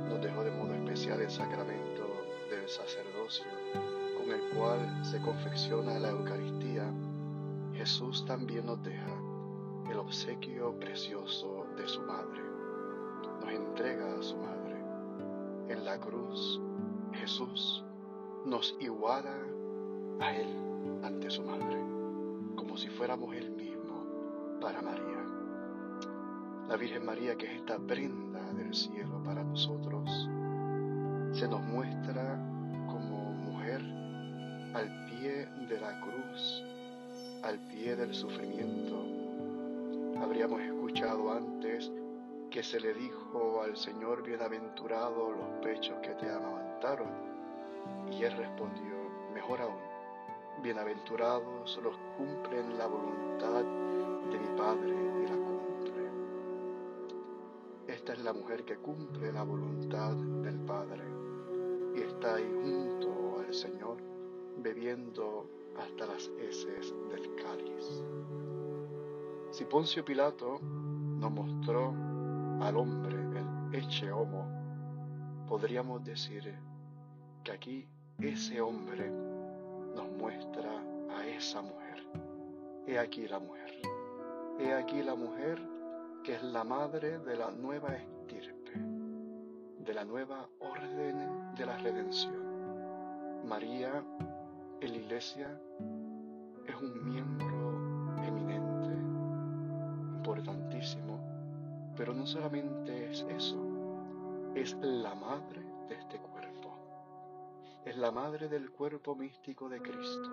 nos 0.07 0.21
dejó 0.21 0.43
de 0.43 0.51
modo 0.51 0.75
especial 0.75 1.19
el 1.19 1.31
sacramento 1.31 2.05
del 2.51 2.69
sacerdocio, 2.69 3.45
con 4.19 4.31
el 4.31 4.41
cual 4.55 5.03
se 5.03 5.19
confecciona 5.19 5.97
la 5.97 6.09
Eucaristía. 6.09 6.93
Jesús 7.73 8.23
también 8.27 8.67
nos 8.67 8.83
deja 8.83 9.19
el 9.89 9.97
obsequio 9.97 10.77
precioso 10.79 11.65
de 11.77 11.87
su 11.87 12.01
madre. 12.01 12.43
Nos 13.41 13.51
entrega 13.51 14.13
a 14.13 14.21
su 14.21 14.37
madre. 14.37 14.75
En 15.69 15.85
la 15.85 15.99
cruz, 15.99 16.61
Jesús 17.13 17.83
nos 18.45 18.75
iguala 18.79 19.35
a 20.19 20.35
Él 20.35 20.55
ante 21.03 21.31
su 21.31 21.41
madre, 21.41 21.90
como 22.61 22.77
si 22.77 22.89
fuéramos 22.89 23.35
Él 23.35 23.49
mismo 23.49 24.59
para 24.61 24.83
María 24.83 25.11
la 26.67 26.77
Virgen 26.77 27.03
María, 27.03 27.35
que 27.35 27.47
es 27.47 27.59
esta 27.59 27.77
prenda 27.79 28.39
del 28.53 28.73
cielo 28.73 29.21
para 29.25 29.43
nosotros, 29.43 30.09
se 31.33 31.45
nos 31.45 31.59
muestra 31.63 32.37
como 32.87 33.33
mujer 33.33 33.81
al 34.73 35.05
pie 35.07 35.47
de 35.67 35.79
la 35.81 35.99
cruz, 35.99 36.63
al 37.43 37.59
pie 37.67 37.97
del 37.97 38.13
sufrimiento. 38.13 39.03
Habríamos 40.21 40.61
escuchado 40.61 41.33
antes 41.33 41.91
que 42.51 42.63
se 42.63 42.79
le 42.79 42.93
dijo 42.93 43.63
al 43.63 43.75
Señor, 43.75 44.23
bienaventurado 44.23 45.31
los 45.31 45.49
pechos 45.61 45.97
que 46.01 46.11
te 46.11 46.29
amamantaron. 46.29 47.09
Y 48.13 48.23
él 48.23 48.37
respondió, 48.37 48.95
mejor 49.33 49.59
aún, 49.61 49.90
bienaventurados 50.61 51.79
los 51.83 51.97
cumplen 52.17 52.77
la 52.77 52.87
voluntad 52.87 53.63
de 54.31 54.39
mi 54.39 54.57
Padre 54.57 55.01
esta 58.01 58.13
es 58.13 58.23
la 58.23 58.33
mujer 58.33 58.63
que 58.63 58.77
cumple 58.77 59.31
la 59.31 59.43
voluntad 59.43 60.15
del 60.15 60.59
Padre 60.61 61.03
y 61.95 61.99
está 61.99 62.35
ahí 62.35 62.49
junto 62.63 63.39
al 63.39 63.53
Señor 63.53 63.97
bebiendo 64.57 65.47
hasta 65.77 66.07
las 66.07 66.31
heces 66.39 66.95
del 67.11 67.35
cáliz. 67.35 68.03
Si 69.51 69.65
Poncio 69.65 70.03
Pilato 70.03 70.59
nos 70.61 71.31
mostró 71.31 71.93
al 72.61 72.75
hombre, 72.75 73.15
el 73.15 73.75
eche 73.75 74.11
homo, 74.11 74.47
podríamos 75.47 76.03
decir 76.03 76.55
que 77.43 77.51
aquí 77.51 77.87
ese 78.19 78.61
hombre 78.61 79.11
muestra 80.17 80.71
a 81.09 81.25
esa 81.27 81.61
mujer. 81.61 82.03
He 82.87 82.97
aquí 82.97 83.27
la 83.27 83.39
mujer. 83.39 83.71
He 84.59 84.73
aquí 84.73 85.01
la 85.01 85.15
mujer 85.15 85.59
que 86.23 86.35
es 86.35 86.43
la 86.43 86.63
madre 86.63 87.17
de 87.19 87.35
la 87.35 87.49
nueva 87.51 87.95
estirpe, 87.95 88.73
de 89.79 89.93
la 89.93 90.05
nueva 90.05 90.47
orden 90.59 91.53
de 91.55 91.65
la 91.65 91.77
redención. 91.77 93.43
María 93.47 94.03
en 94.81 94.91
la 94.91 94.97
iglesia 94.97 95.59
es 96.67 96.75
un 96.75 97.05
miembro 97.05 98.23
eminente, 98.23 98.93
importantísimo, 100.17 101.19
pero 101.97 102.13
no 102.13 102.25
solamente 102.27 103.11
es 103.11 103.25
eso, 103.29 103.57
es 104.55 104.75
la 104.81 105.15
madre 105.15 105.61
de 105.89 105.95
este 105.95 106.17
cuerpo, 106.17 106.30
es 107.85 107.97
la 107.97 108.11
madre 108.11 108.47
del 108.47 108.69
cuerpo 108.71 109.15
místico 109.15 109.67
de 109.67 109.81
Cristo. 109.81 110.29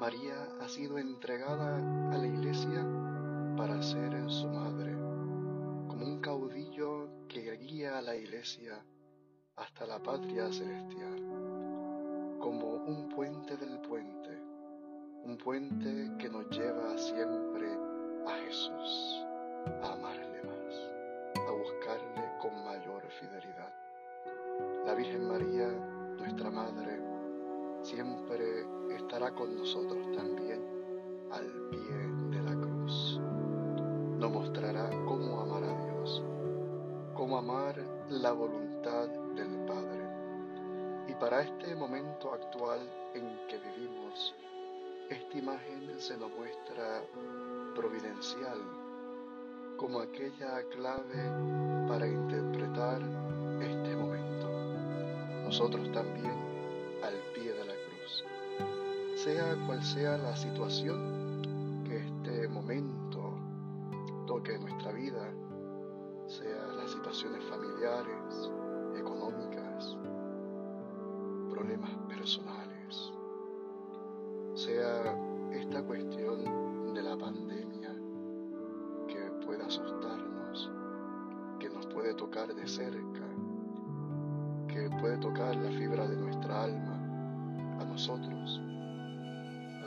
María 0.00 0.48
ha 0.60 0.68
sido 0.68 0.98
entregada 0.98 1.76
a 2.12 2.18
la 2.18 2.26
iglesia 2.26 2.84
para 3.56 3.82
ser 3.82 4.30
su 4.30 4.48
madre, 4.48 4.92
como 5.88 6.04
un 6.04 6.20
caudillo 6.20 7.08
que 7.28 7.56
guía 7.56 7.98
a 7.98 8.02
la 8.02 8.16
iglesia 8.16 8.82
hasta 9.56 9.86
la 9.86 9.98
patria 9.98 10.50
celestial, 10.52 12.36
como 12.40 12.74
un 12.74 13.08
puente 13.08 13.56
del 13.56 13.78
puente, 13.80 14.42
un 15.24 15.36
puente 15.36 16.12
que 16.18 16.28
nos 16.28 16.48
lleva 16.50 16.96
siempre 16.96 17.68
a 18.26 18.34
Jesús, 18.46 19.26
a 19.82 19.92
amarle 19.92 20.42
más, 20.44 21.46
a 21.46 21.50
buscarle 21.52 22.38
con 22.40 22.64
mayor 22.64 23.02
fidelidad. 23.20 23.72
La 24.84 24.94
Virgen 24.94 25.28
María, 25.28 25.95
nuestra 26.26 26.50
Madre, 26.50 27.00
siempre 27.82 28.66
estará 28.96 29.30
con 29.32 29.56
nosotros 29.56 30.10
también 30.16 30.60
al 31.30 31.46
pie 31.70 31.96
de 32.30 32.42
la 32.42 32.54
cruz 32.60 33.20
nos 34.18 34.30
mostrará 34.32 34.90
cómo 35.04 35.40
amar 35.40 35.62
a 35.62 35.84
Dios, 35.84 36.24
cómo 37.14 37.38
amar 37.38 37.76
la 38.08 38.32
voluntad 38.32 39.08
del 39.36 39.66
Padre. 39.66 40.08
Y 41.06 41.14
para 41.14 41.42
este 41.42 41.76
momento 41.76 42.32
actual 42.32 42.80
en 43.14 43.46
que 43.46 43.58
vivimos, 43.58 44.34
esta 45.10 45.38
imagen 45.38 46.00
se 46.00 46.16
nos 46.16 46.30
muestra 46.32 47.02
providencial, 47.76 48.58
como 49.76 50.00
aquella 50.00 50.62
clave 50.70 51.86
para 51.86 52.08
interpretar. 52.08 53.25
Nosotros 55.58 55.90
también 55.90 56.34
al 57.02 57.14
pie 57.32 57.50
de 57.54 57.64
la 57.64 57.72
cruz. 57.72 58.24
Sea 59.24 59.56
cual 59.66 59.82
sea 59.82 60.18
la 60.18 60.36
situación 60.36 61.25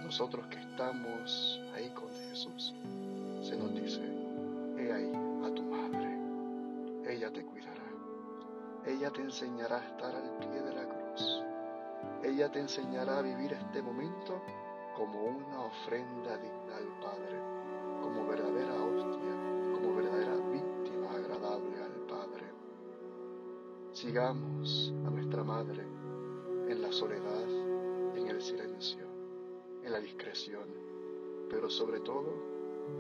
nosotros 0.10 0.48
que 0.48 0.58
estamos 0.58 1.62
ahí 1.76 1.88
con 1.92 2.10
Jesús, 2.10 2.74
se 3.44 3.56
nos 3.56 3.76
dice, 3.76 4.02
ahí 4.92 5.12
a 5.46 5.54
tu 5.54 5.62
madre. 5.62 6.18
Ella 7.08 7.32
te 7.32 7.46
cuidará. 7.46 7.86
Ella 8.88 9.12
te 9.12 9.22
enseñará 9.22 9.78
a 9.78 9.86
estar 9.86 10.16
al 10.16 10.40
pie 10.40 10.62
de 10.64 10.74
la 10.74 10.86
cruz. 10.88 11.44
Ella 12.24 12.52
te 12.52 12.60
enseñará 12.60 13.20
a 13.20 13.22
vivir 13.22 13.54
este 13.54 13.84
momento 13.84 14.42
como 14.98 15.26
una 15.26 15.66
ofrenda 15.66 16.38
digna 16.38 16.76
al 16.76 16.88
Padre, 17.00 17.40
como 18.02 18.26
verdadera 18.26 18.74
hostia, 18.74 19.76
como 19.76 19.96
verdadera 19.96 20.36
víctima 20.52 21.12
agradable 21.12 21.84
al 21.84 22.08
Padre. 22.08 22.46
Sigamos 23.92 24.92
a 25.06 25.10
nuestra 25.12 25.44
Madre 25.44 25.84
en 26.68 26.82
la 26.82 26.92
soledad, 26.92 27.48
en 28.16 28.28
el 28.28 28.42
silencio, 28.42 29.09
en 29.84 29.92
la 29.92 30.00
discreción, 30.00 30.68
pero 31.50 31.70
sobre 31.70 32.00
todo 32.00 32.50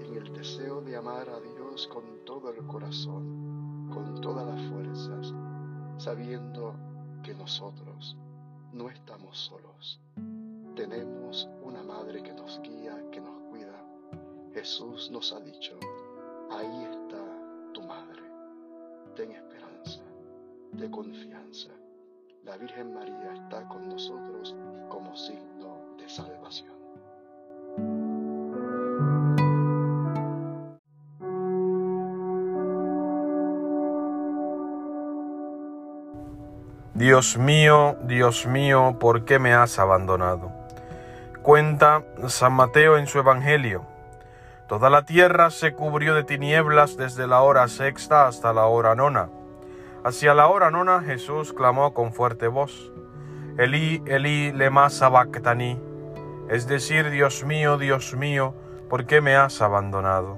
en 0.01 0.15
el 0.15 0.33
deseo 0.33 0.81
de 0.81 0.95
amar 0.95 1.29
a 1.29 1.39
Dios 1.39 1.87
con 1.87 2.23
todo 2.25 2.51
el 2.51 2.65
corazón, 2.65 3.89
con 3.93 4.21
todas 4.21 4.45
las 4.45 4.69
fuerzas, 4.69 5.33
sabiendo 5.97 6.75
que 7.23 7.33
nosotros 7.33 8.15
no 8.71 8.89
estamos 8.89 9.37
solos. 9.37 9.99
Tenemos 10.75 11.49
una 11.63 11.83
madre 11.83 12.23
que 12.23 12.33
nos 12.33 12.61
guía, 12.61 13.03
que 13.11 13.19
nos 13.19 13.41
cuida. 13.49 13.83
Jesús 14.53 15.09
nos 15.11 15.33
ha 15.33 15.39
dicho, 15.41 15.77
ahí 16.51 16.83
está 16.83 17.71
tu 17.73 17.81
madre. 17.81 18.21
Ten 19.15 19.31
esperanza, 19.31 20.03
de 20.71 20.89
confianza. 20.89 21.69
La 22.43 22.57
Virgen 22.57 22.93
María 22.93 23.33
está 23.33 23.67
con 23.67 23.89
nosotros 23.89 24.55
como 24.87 25.15
signo 25.15 25.68
salvación. 26.09 26.69
Dios 36.99 37.37
mío, 37.37 37.95
Dios 38.03 38.45
mío, 38.45 38.97
¿por 38.99 39.23
qué 39.23 39.39
me 39.39 39.53
has 39.53 39.79
abandonado? 39.79 40.51
Cuenta 41.41 42.03
San 42.27 42.51
Mateo 42.51 42.97
en 42.97 43.07
su 43.07 43.19
Evangelio. 43.19 43.85
Toda 44.67 44.89
la 44.89 45.05
tierra 45.05 45.49
se 45.49 45.73
cubrió 45.73 46.13
de 46.13 46.25
tinieblas 46.25 46.97
desde 46.97 47.25
la 47.25 47.41
hora 47.41 47.67
sexta 47.69 48.27
hasta 48.27 48.51
la 48.51 48.65
hora 48.65 48.95
nona. 48.95 49.29
Hacia 50.03 50.33
la 50.33 50.47
hora 50.47 50.71
nona 50.71 51.01
Jesús 51.01 51.53
clamó 51.53 51.93
con 51.93 52.11
fuerte 52.11 52.47
voz, 52.47 52.91
Elí, 53.57 54.03
Elí, 54.05 54.51
lema 54.51 54.89
sabactani, 54.89 55.79
es 56.49 56.67
decir, 56.67 57.11
Dios 57.11 57.43
mío, 57.43 57.77
Dios 57.77 58.15
mío, 58.15 58.55
¿por 58.89 59.05
qué 59.05 59.21
me 59.21 59.35
has 59.35 59.61
abandonado? 59.61 60.35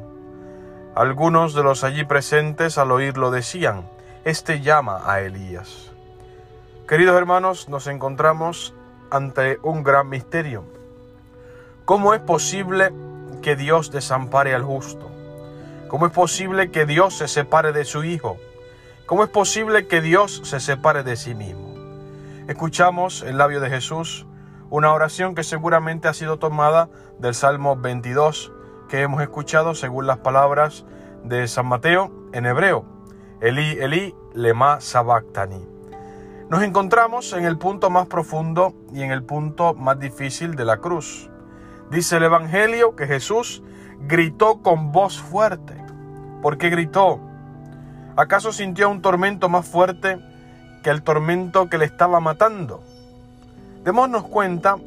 Algunos 0.94 1.54
de 1.54 1.64
los 1.64 1.86
allí 1.86 2.04
presentes 2.04 2.78
al 2.78 2.92
oírlo 2.92 3.32
decían, 3.32 3.90
Este 4.26 4.60
llama 4.60 5.10
a 5.10 5.22
Elías. 5.22 5.92
Queridos 6.86 7.16
hermanos, 7.16 7.70
nos 7.70 7.88
encontramos 7.88 8.74
ante 9.10 9.58
un 9.64 9.84
gran 9.84 10.10
misterio. 10.10 10.66
¿Cómo 11.86 12.14
es 12.14 12.20
posible 12.20 12.92
que 13.42 13.56
Dios 13.56 13.90
desampare 13.90 14.54
al 14.54 14.64
justo? 14.64 15.10
¿Cómo 15.88 16.08
es 16.08 16.12
posible 16.12 16.72
que 16.72 16.86
Dios 16.86 17.18
se 17.18 17.30
separe 17.30 17.72
de 17.72 17.86
su 17.86 18.04
Hijo? 18.04 18.38
¿Cómo 19.06 19.24
es 19.24 19.30
posible 19.30 19.88
que 19.88 20.02
Dios 20.02 20.42
se 20.44 20.60
separe 20.60 21.04
de 21.04 21.16
sí 21.16 21.36
mismo? 21.36 21.74
Escuchamos 22.50 23.22
el 23.22 23.38
labio 23.38 23.62
de 23.62 23.70
Jesús 23.70 24.26
una 24.72 24.92
oración 24.92 25.36
que 25.36 25.44
seguramente 25.44 26.08
ha 26.08 26.14
sido 26.16 26.40
tomada 26.40 26.90
del 27.20 27.36
Salmo 27.36 27.76
22 27.76 28.52
que 28.90 29.02
hemos 29.02 29.22
escuchado 29.22 29.76
según 29.76 30.08
las 30.08 30.18
palabras 30.18 30.86
de 31.24 31.48
San 31.48 31.68
Mateo 31.68 32.12
en 32.34 32.48
hebreo. 32.48 32.86
Eli, 33.42 33.78
Eli, 33.80 34.16
lema 34.34 34.82
sabactani 34.82 35.72
nos 36.52 36.64
encontramos 36.64 37.32
en 37.32 37.46
el 37.46 37.58
punto 37.58 37.90
más 37.90 38.08
profundo 38.08 38.74
y 38.94 39.04
en 39.04 39.12
el 39.12 39.24
punto 39.24 39.74
más 39.74 39.98
difícil 39.98 40.56
de 40.56 40.66
la 40.66 40.80
cruz. 40.80 41.30
Dice 41.90 42.18
el 42.18 42.24
Evangelio 42.24 42.94
que 42.98 43.08
Jesús 43.08 43.64
gritó 44.02 44.62
con 44.62 44.92
voz 44.92 45.18
fuerte. 45.18 45.74
¿Por 46.42 46.58
qué 46.58 46.70
gritó? 46.70 47.22
¿Acaso 48.18 48.52
sintió 48.52 48.90
un 48.90 49.02
tormento 49.02 49.48
más 49.48 49.66
fuerte 49.66 50.20
que 50.84 50.90
el 50.90 51.04
tormento 51.04 51.70
que 51.70 51.78
le 51.78 51.86
estaba 51.86 52.20
matando? 52.20 52.84
Démonos 53.84 54.24
cuenta 54.26 54.78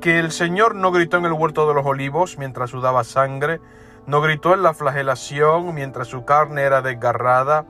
que 0.00 0.18
el 0.18 0.32
Señor 0.32 0.74
no 0.74 0.90
gritó 0.90 1.18
en 1.18 1.26
el 1.26 1.32
huerto 1.32 1.68
de 1.68 1.74
los 1.74 1.84
olivos 1.84 2.38
mientras 2.38 2.70
sudaba 2.70 3.04
sangre, 3.04 3.60
no 4.06 4.22
gritó 4.22 4.54
en 4.54 4.62
la 4.62 4.72
flagelación 4.72 5.74
mientras 5.74 6.08
su 6.08 6.24
carne 6.24 6.62
era 6.62 6.80
desgarrada, 6.80 7.66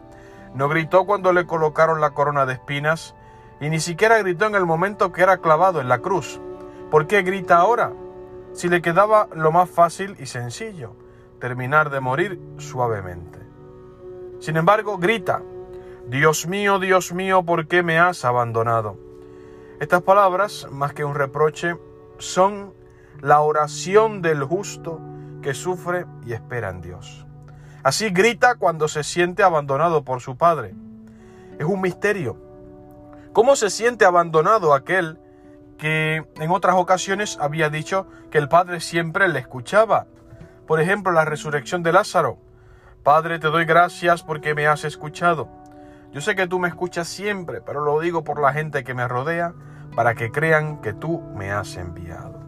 no 0.54 0.68
gritó 0.68 1.04
cuando 1.04 1.32
le 1.32 1.46
colocaron 1.46 2.00
la 2.00 2.10
corona 2.10 2.46
de 2.46 2.54
espinas, 2.54 3.16
y 3.60 3.70
ni 3.70 3.80
siquiera 3.80 4.18
gritó 4.18 4.46
en 4.46 4.54
el 4.54 4.64
momento 4.64 5.10
que 5.10 5.22
era 5.22 5.38
clavado 5.38 5.80
en 5.80 5.88
la 5.88 5.98
cruz. 5.98 6.40
¿Por 6.92 7.08
qué 7.08 7.22
grita 7.22 7.56
ahora? 7.56 7.92
Si 8.52 8.68
le 8.68 8.82
quedaba 8.82 9.28
lo 9.34 9.50
más 9.50 9.68
fácil 9.68 10.14
y 10.20 10.26
sencillo, 10.26 10.94
terminar 11.40 11.90
de 11.90 12.00
morir 12.00 12.40
suavemente. 12.58 13.40
Sin 14.38 14.56
embargo, 14.56 14.96
grita, 14.96 15.42
Dios 16.06 16.46
mío, 16.46 16.78
Dios 16.78 17.12
mío, 17.12 17.42
¿por 17.42 17.66
qué 17.66 17.82
me 17.82 17.98
has 17.98 18.24
abandonado? 18.24 19.11
Estas 19.82 20.02
palabras, 20.02 20.68
más 20.70 20.92
que 20.92 21.04
un 21.04 21.16
reproche, 21.16 21.74
son 22.18 22.72
la 23.20 23.40
oración 23.40 24.22
del 24.22 24.44
justo 24.44 25.00
que 25.42 25.54
sufre 25.54 26.06
y 26.24 26.34
espera 26.34 26.70
en 26.70 26.80
Dios. 26.80 27.26
Así 27.82 28.10
grita 28.10 28.54
cuando 28.54 28.86
se 28.86 29.02
siente 29.02 29.42
abandonado 29.42 30.04
por 30.04 30.20
su 30.20 30.36
padre. 30.36 30.76
Es 31.58 31.66
un 31.66 31.80
misterio. 31.80 32.36
¿Cómo 33.32 33.56
se 33.56 33.70
siente 33.70 34.04
abandonado 34.04 34.72
aquel 34.72 35.18
que 35.78 36.28
en 36.36 36.50
otras 36.52 36.76
ocasiones 36.76 37.36
había 37.40 37.68
dicho 37.68 38.06
que 38.30 38.38
el 38.38 38.48
Padre 38.48 38.78
siempre 38.78 39.26
le 39.26 39.40
escuchaba? 39.40 40.06
Por 40.64 40.80
ejemplo, 40.80 41.10
la 41.10 41.24
resurrección 41.24 41.82
de 41.82 41.90
Lázaro. 41.90 42.38
Padre, 43.02 43.40
te 43.40 43.48
doy 43.48 43.64
gracias 43.64 44.22
porque 44.22 44.54
me 44.54 44.68
has 44.68 44.84
escuchado. 44.84 45.48
Yo 46.12 46.20
sé 46.20 46.36
que 46.36 46.46
tú 46.46 46.60
me 46.60 46.68
escuchas 46.68 47.08
siempre, 47.08 47.60
pero 47.60 47.84
lo 47.84 47.98
digo 47.98 48.22
por 48.22 48.40
la 48.40 48.52
gente 48.52 48.84
que 48.84 48.94
me 48.94 49.08
rodea, 49.08 49.54
para 49.94 50.14
que 50.14 50.30
crean 50.30 50.80
que 50.80 50.92
tú 50.92 51.20
me 51.34 51.52
has 51.52 51.76
enviado. 51.76 52.40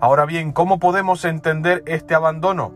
Ahora 0.00 0.26
bien, 0.26 0.52
¿cómo 0.52 0.78
podemos 0.78 1.24
entender 1.24 1.82
este 1.86 2.14
abandono? 2.14 2.72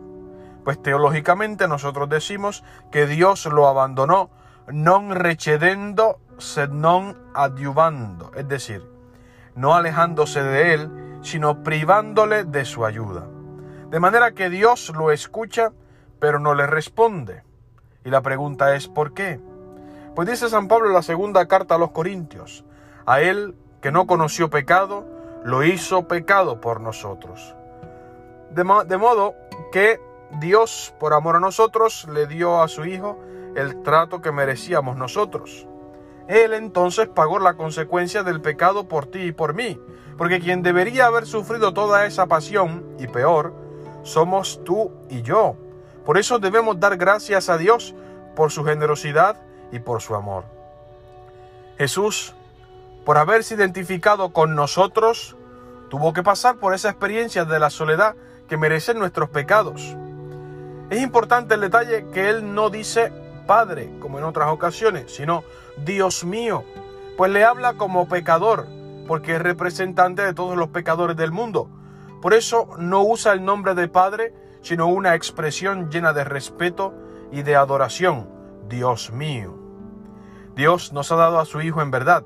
Pues 0.63 0.81
teológicamente 0.81 1.67
nosotros 1.67 2.09
decimos 2.09 2.63
que 2.91 3.05
Dios 3.07 3.45
lo 3.45 3.67
abandonó 3.67 4.29
non 4.71 5.11
recedendo 5.11 6.21
sed 6.37 6.69
non 6.69 7.17
adiuvando, 7.33 8.31
es 8.37 8.47
decir, 8.47 8.85
no 9.55 9.75
alejándose 9.75 10.41
de 10.41 10.73
él, 10.73 11.19
sino 11.21 11.61
privándole 11.63 12.45
de 12.45 12.65
su 12.65 12.85
ayuda. 12.85 13.27
De 13.89 13.99
manera 13.99 14.31
que 14.31 14.49
Dios 14.49 14.89
lo 14.95 15.11
escucha 15.11 15.73
pero 16.21 16.39
no 16.39 16.53
le 16.53 16.67
responde. 16.67 17.43
Y 18.05 18.09
la 18.09 18.21
pregunta 18.21 18.75
es 18.75 18.87
¿por 18.87 19.13
qué? 19.13 19.39
Pues 20.15 20.29
dice 20.29 20.49
San 20.49 20.67
Pablo 20.67 20.87
en 20.87 20.93
la 20.93 21.01
segunda 21.01 21.47
carta 21.47 21.75
a 21.75 21.77
los 21.77 21.91
Corintios, 21.91 22.63
a 23.05 23.21
él 23.21 23.55
que 23.81 23.91
no 23.91 24.07
conoció 24.07 24.49
pecado, 24.49 25.05
lo 25.43 25.63
hizo 25.63 26.07
pecado 26.07 26.61
por 26.61 26.81
nosotros. 26.81 27.55
De, 28.51 28.63
de 28.85 28.97
modo 28.97 29.35
que 29.71 29.99
Dios, 30.39 30.93
por 30.99 31.13
amor 31.13 31.35
a 31.35 31.39
nosotros, 31.39 32.07
le 32.07 32.27
dio 32.27 32.61
a 32.61 32.67
su 32.67 32.85
Hijo 32.85 33.17
el 33.55 33.81
trato 33.83 34.21
que 34.21 34.31
merecíamos 34.31 34.95
nosotros. 34.95 35.67
Él 36.27 36.53
entonces 36.53 37.07
pagó 37.07 37.39
la 37.39 37.55
consecuencia 37.55 38.23
del 38.23 38.41
pecado 38.41 38.87
por 38.87 39.07
ti 39.07 39.19
y 39.23 39.31
por 39.31 39.53
mí, 39.53 39.79
porque 40.17 40.39
quien 40.39 40.61
debería 40.61 41.07
haber 41.07 41.25
sufrido 41.25 41.73
toda 41.73 42.05
esa 42.05 42.27
pasión, 42.27 42.85
y 42.99 43.07
peor, 43.07 43.53
somos 44.03 44.63
tú 44.63 44.91
y 45.09 45.21
yo, 45.23 45.55
por 46.05 46.17
eso 46.17 46.39
debemos 46.39 46.79
dar 46.79 46.97
gracias 46.97 47.49
a 47.49 47.57
Dios 47.57 47.93
por 48.35 48.51
su 48.51 48.63
generosidad 48.63 49.41
y 49.71 49.79
por 49.79 50.01
su 50.01 50.15
amor. 50.15 50.45
Jesús, 51.77 52.35
por 53.05 53.17
haberse 53.17 53.55
identificado 53.55 54.31
con 54.31 54.55
nosotros, 54.55 55.35
tuvo 55.89 56.13
que 56.13 56.23
pasar 56.23 56.57
por 56.57 56.73
esa 56.73 56.89
experiencia 56.89 57.45
de 57.45 57.59
la 57.59 57.69
soledad 57.69 58.15
que 58.47 58.57
merecen 58.57 58.99
nuestros 58.99 59.29
pecados. 59.29 59.95
Es 60.89 61.01
importante 61.01 61.55
el 61.55 61.61
detalle 61.61 62.07
que 62.13 62.29
Él 62.29 62.53
no 62.53 62.69
dice 62.69 63.11
Padre, 63.47 63.91
como 63.99 64.19
en 64.19 64.25
otras 64.25 64.49
ocasiones, 64.49 65.13
sino 65.13 65.43
Dios 65.83 66.23
mío, 66.23 66.63
pues 67.17 67.31
le 67.31 67.43
habla 67.43 67.73
como 67.73 68.07
pecador, 68.07 68.67
porque 69.07 69.35
es 69.35 69.41
representante 69.41 70.21
de 70.21 70.33
todos 70.33 70.57
los 70.57 70.69
pecadores 70.69 71.17
del 71.17 71.31
mundo. 71.31 71.69
Por 72.21 72.33
eso 72.33 72.69
no 72.77 73.03
usa 73.03 73.33
el 73.33 73.43
nombre 73.43 73.73
de 73.73 73.87
Padre, 73.87 74.33
sino 74.61 74.87
una 74.87 75.15
expresión 75.15 75.89
llena 75.89 76.13
de 76.13 76.23
respeto 76.23 76.93
y 77.31 77.41
de 77.41 77.55
adoración. 77.55 78.29
Dios 78.69 79.11
mío. 79.11 79.57
Dios 80.55 80.93
nos 80.93 81.11
ha 81.11 81.15
dado 81.15 81.39
a 81.39 81.45
su 81.45 81.61
Hijo 81.61 81.81
en 81.81 81.91
verdad. 81.91 82.23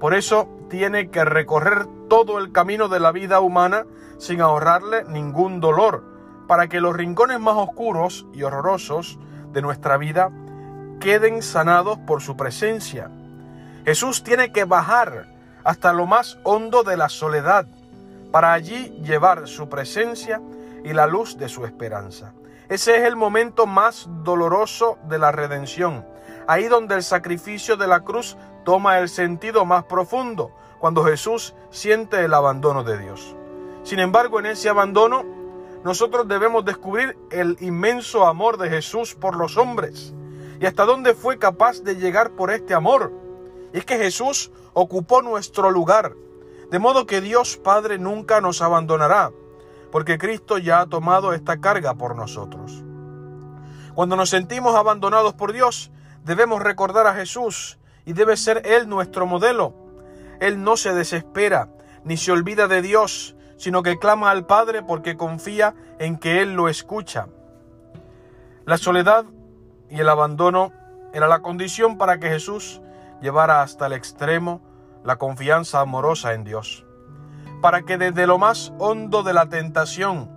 Por 0.00 0.14
eso 0.14 0.48
tiene 0.68 1.10
que 1.10 1.24
recorrer 1.24 1.86
todo 2.08 2.38
el 2.38 2.52
camino 2.52 2.88
de 2.88 3.00
la 3.00 3.12
vida 3.12 3.40
humana 3.40 3.86
sin 4.18 4.40
ahorrarle 4.40 5.04
ningún 5.04 5.60
dolor, 5.60 6.04
para 6.46 6.68
que 6.68 6.80
los 6.80 6.96
rincones 6.96 7.40
más 7.40 7.56
oscuros 7.56 8.26
y 8.32 8.42
horrorosos 8.42 9.18
de 9.52 9.62
nuestra 9.62 9.96
vida 9.96 10.30
queden 11.00 11.42
sanados 11.42 11.98
por 11.98 12.22
su 12.22 12.36
presencia. 12.36 13.10
Jesús 13.84 14.22
tiene 14.22 14.52
que 14.52 14.64
bajar 14.64 15.26
hasta 15.64 15.92
lo 15.92 16.06
más 16.06 16.38
hondo 16.44 16.82
de 16.82 16.96
la 16.96 17.08
soledad, 17.08 17.66
para 18.30 18.52
allí 18.52 18.90
llevar 19.02 19.48
su 19.48 19.68
presencia 19.68 20.40
y 20.84 20.92
la 20.92 21.06
luz 21.06 21.38
de 21.38 21.48
su 21.48 21.64
esperanza. 21.64 22.32
Ese 22.68 22.96
es 22.96 23.04
el 23.04 23.16
momento 23.16 23.66
más 23.66 24.08
doloroso 24.24 24.98
de 25.08 25.18
la 25.18 25.32
redención, 25.32 26.04
ahí 26.46 26.64
donde 26.64 26.96
el 26.96 27.02
sacrificio 27.02 27.76
de 27.76 27.86
la 27.86 28.00
cruz 28.00 28.36
toma 28.66 28.98
el 28.98 29.08
sentido 29.08 29.64
más 29.64 29.84
profundo, 29.84 30.50
cuando 30.80 31.04
Jesús 31.04 31.54
siente 31.70 32.24
el 32.24 32.34
abandono 32.34 32.82
de 32.82 32.98
Dios. 32.98 33.36
Sin 33.84 34.00
embargo, 34.00 34.40
en 34.40 34.46
ese 34.46 34.68
abandono, 34.68 35.24
nosotros 35.84 36.26
debemos 36.26 36.64
descubrir 36.64 37.16
el 37.30 37.56
inmenso 37.60 38.26
amor 38.26 38.58
de 38.58 38.68
Jesús 38.68 39.14
por 39.14 39.36
los 39.36 39.56
hombres 39.56 40.12
y 40.60 40.66
hasta 40.66 40.84
dónde 40.84 41.14
fue 41.14 41.38
capaz 41.38 41.82
de 41.84 41.94
llegar 41.94 42.32
por 42.32 42.50
este 42.50 42.74
amor. 42.74 43.12
Es 43.72 43.84
que 43.84 43.98
Jesús 43.98 44.50
ocupó 44.72 45.22
nuestro 45.22 45.70
lugar, 45.70 46.14
de 46.68 46.78
modo 46.80 47.06
que 47.06 47.20
Dios 47.20 47.56
Padre 47.56 47.98
nunca 47.98 48.40
nos 48.40 48.60
abandonará 48.62 49.30
porque 49.92 50.18
Cristo 50.18 50.58
ya 50.58 50.80
ha 50.80 50.86
tomado 50.86 51.32
esta 51.32 51.60
carga 51.60 51.94
por 51.94 52.16
nosotros. 52.16 52.82
Cuando 53.94 54.16
nos 54.16 54.28
sentimos 54.28 54.74
abandonados 54.74 55.34
por 55.34 55.52
Dios, 55.52 55.90
debemos 56.24 56.60
recordar 56.60 57.06
a 57.06 57.14
Jesús 57.14 57.78
y 58.06 58.14
debe 58.14 58.38
ser 58.38 58.62
Él 58.64 58.88
nuestro 58.88 59.26
modelo. 59.26 59.74
Él 60.40 60.64
no 60.64 60.78
se 60.78 60.94
desespera 60.94 61.68
ni 62.04 62.16
se 62.16 62.32
olvida 62.32 62.68
de 62.68 62.80
Dios, 62.80 63.36
sino 63.58 63.82
que 63.82 63.98
clama 63.98 64.30
al 64.30 64.46
Padre 64.46 64.82
porque 64.82 65.18
confía 65.18 65.74
en 65.98 66.16
que 66.16 66.40
Él 66.40 66.54
lo 66.54 66.70
escucha. 66.70 67.28
La 68.64 68.78
soledad 68.78 69.26
y 69.90 70.00
el 70.00 70.08
abandono 70.08 70.72
era 71.12 71.28
la 71.28 71.40
condición 71.40 71.98
para 71.98 72.18
que 72.18 72.30
Jesús 72.30 72.80
llevara 73.20 73.60
hasta 73.60 73.86
el 73.86 73.92
extremo 73.92 74.62
la 75.04 75.16
confianza 75.16 75.80
amorosa 75.80 76.32
en 76.32 76.44
Dios 76.44 76.86
para 77.60 77.82
que 77.82 77.98
desde 77.98 78.26
lo 78.26 78.38
más 78.38 78.72
hondo 78.78 79.22
de 79.22 79.32
la 79.32 79.48
tentación 79.48 80.30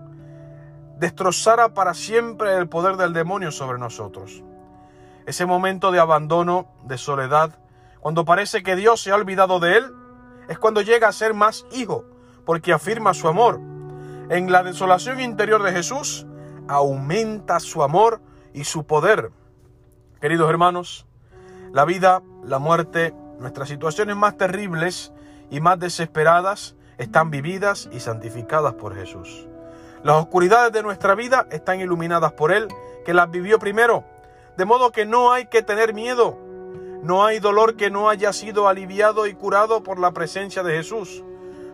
destrozara 0.98 1.74
para 1.74 1.94
siempre 1.94 2.56
el 2.58 2.68
poder 2.68 2.98
del 2.98 3.14
demonio 3.14 3.52
sobre 3.52 3.78
nosotros. 3.78 4.44
Ese 5.30 5.46
momento 5.46 5.92
de 5.92 6.00
abandono, 6.00 6.66
de 6.86 6.98
soledad, 6.98 7.52
cuando 8.00 8.26
parece 8.26 8.64
que 8.64 8.76
Dios 8.76 9.00
se 9.04 9.12
ha 9.12 9.16
olvidado 9.16 9.60
de 9.60 9.78
él, 9.78 9.94
es 10.48 10.58
cuando 10.58 10.82
llega 10.82 11.08
a 11.08 11.12
ser 11.12 11.36
más 11.36 11.68
hijo, 11.72 12.04
porque 12.48 12.74
afirma 12.74 13.14
su 13.14 13.28
amor. 13.28 13.60
En 14.32 14.52
la 14.52 14.64
desolación 14.64 15.20
interior 15.20 15.62
de 15.62 15.72
Jesús, 15.72 16.26
aumenta 16.68 17.60
su 17.60 17.84
amor 17.84 18.22
y 18.56 18.64
su 18.64 18.88
poder. 18.88 19.30
Queridos 20.20 20.50
hermanos, 20.50 21.06
la 21.74 21.86
vida, 21.86 22.24
la 22.44 22.58
muerte, 22.58 23.14
nuestras 23.38 23.70
situaciones 23.70 24.16
más 24.16 24.36
terribles 24.36 25.14
y 25.52 25.62
más 25.62 25.78
desesperadas 25.78 26.76
están 26.98 27.30
vividas 27.30 27.88
y 27.92 28.00
santificadas 28.00 28.74
por 28.74 28.96
Jesús. 28.96 29.48
Las 30.02 30.16
oscuridades 30.16 30.74
de 30.74 30.82
nuestra 30.82 31.14
vida 31.14 31.46
están 31.52 31.82
iluminadas 31.82 32.32
por 32.32 32.52
Él, 32.52 32.68
que 33.06 33.14
las 33.14 33.30
vivió 33.30 33.60
primero. 33.60 34.04
De 34.60 34.66
modo 34.66 34.92
que 34.92 35.06
no 35.06 35.32
hay 35.32 35.46
que 35.46 35.64
tener 35.64 35.94
miedo. 35.94 36.38
No 37.02 37.26
hay 37.26 37.40
dolor 37.40 37.78
que 37.78 37.90
no 37.90 38.10
haya 38.10 38.34
sido 38.34 38.68
aliviado 38.68 39.26
y 39.26 39.34
curado 39.34 39.84
por 39.84 40.00
la 40.00 40.12
presencia 40.12 40.64
de 40.64 40.76
Jesús. 40.76 41.24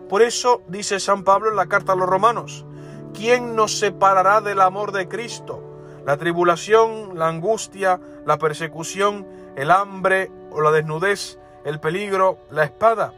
Por 0.08 0.22
eso 0.22 0.62
dice 0.68 1.00
San 1.00 1.24
Pablo 1.24 1.50
en 1.50 1.56
la 1.56 1.66
carta 1.66 1.94
a 1.94 1.96
los 1.96 2.08
romanos, 2.08 2.64
¿quién 3.12 3.56
nos 3.56 3.76
separará 3.80 4.40
del 4.40 4.60
amor 4.60 4.92
de 4.92 5.08
Cristo? 5.08 5.64
La 6.04 6.16
tribulación, 6.16 7.18
la 7.18 7.26
angustia, 7.26 8.00
la 8.24 8.38
persecución, 8.38 9.26
el 9.56 9.72
hambre 9.72 10.30
o 10.52 10.60
la 10.60 10.70
desnudez, 10.70 11.40
el 11.64 11.80
peligro, 11.80 12.38
la 12.52 12.62
espada. 12.62 13.14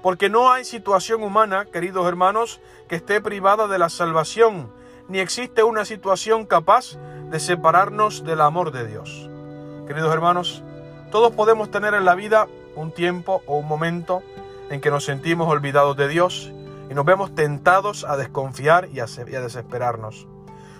Porque 0.00 0.28
no 0.28 0.52
hay 0.52 0.64
situación 0.64 1.24
humana, 1.24 1.64
queridos 1.64 2.06
hermanos, 2.06 2.60
que 2.88 2.94
esté 2.94 3.20
privada 3.20 3.66
de 3.66 3.80
la 3.80 3.88
salvación, 3.88 4.70
ni 5.08 5.18
existe 5.18 5.62
una 5.62 5.84
situación 5.84 6.46
capaz 6.46 6.96
de 7.30 7.40
separarnos 7.40 8.24
del 8.24 8.40
amor 8.40 8.72
de 8.72 8.86
Dios. 8.86 9.28
Queridos 9.86 10.12
hermanos, 10.12 10.62
todos 11.10 11.32
podemos 11.32 11.70
tener 11.70 11.94
en 11.94 12.04
la 12.04 12.14
vida 12.14 12.48
un 12.76 12.92
tiempo 12.92 13.42
o 13.46 13.58
un 13.58 13.66
momento 13.66 14.22
en 14.70 14.80
que 14.80 14.90
nos 14.90 15.04
sentimos 15.04 15.48
olvidados 15.48 15.96
de 15.96 16.08
Dios 16.08 16.52
y 16.90 16.94
nos 16.94 17.04
vemos 17.04 17.34
tentados 17.34 18.04
a 18.04 18.16
desconfiar 18.16 18.88
y 18.92 19.00
a, 19.00 19.06
desesperarnos. 19.06 20.26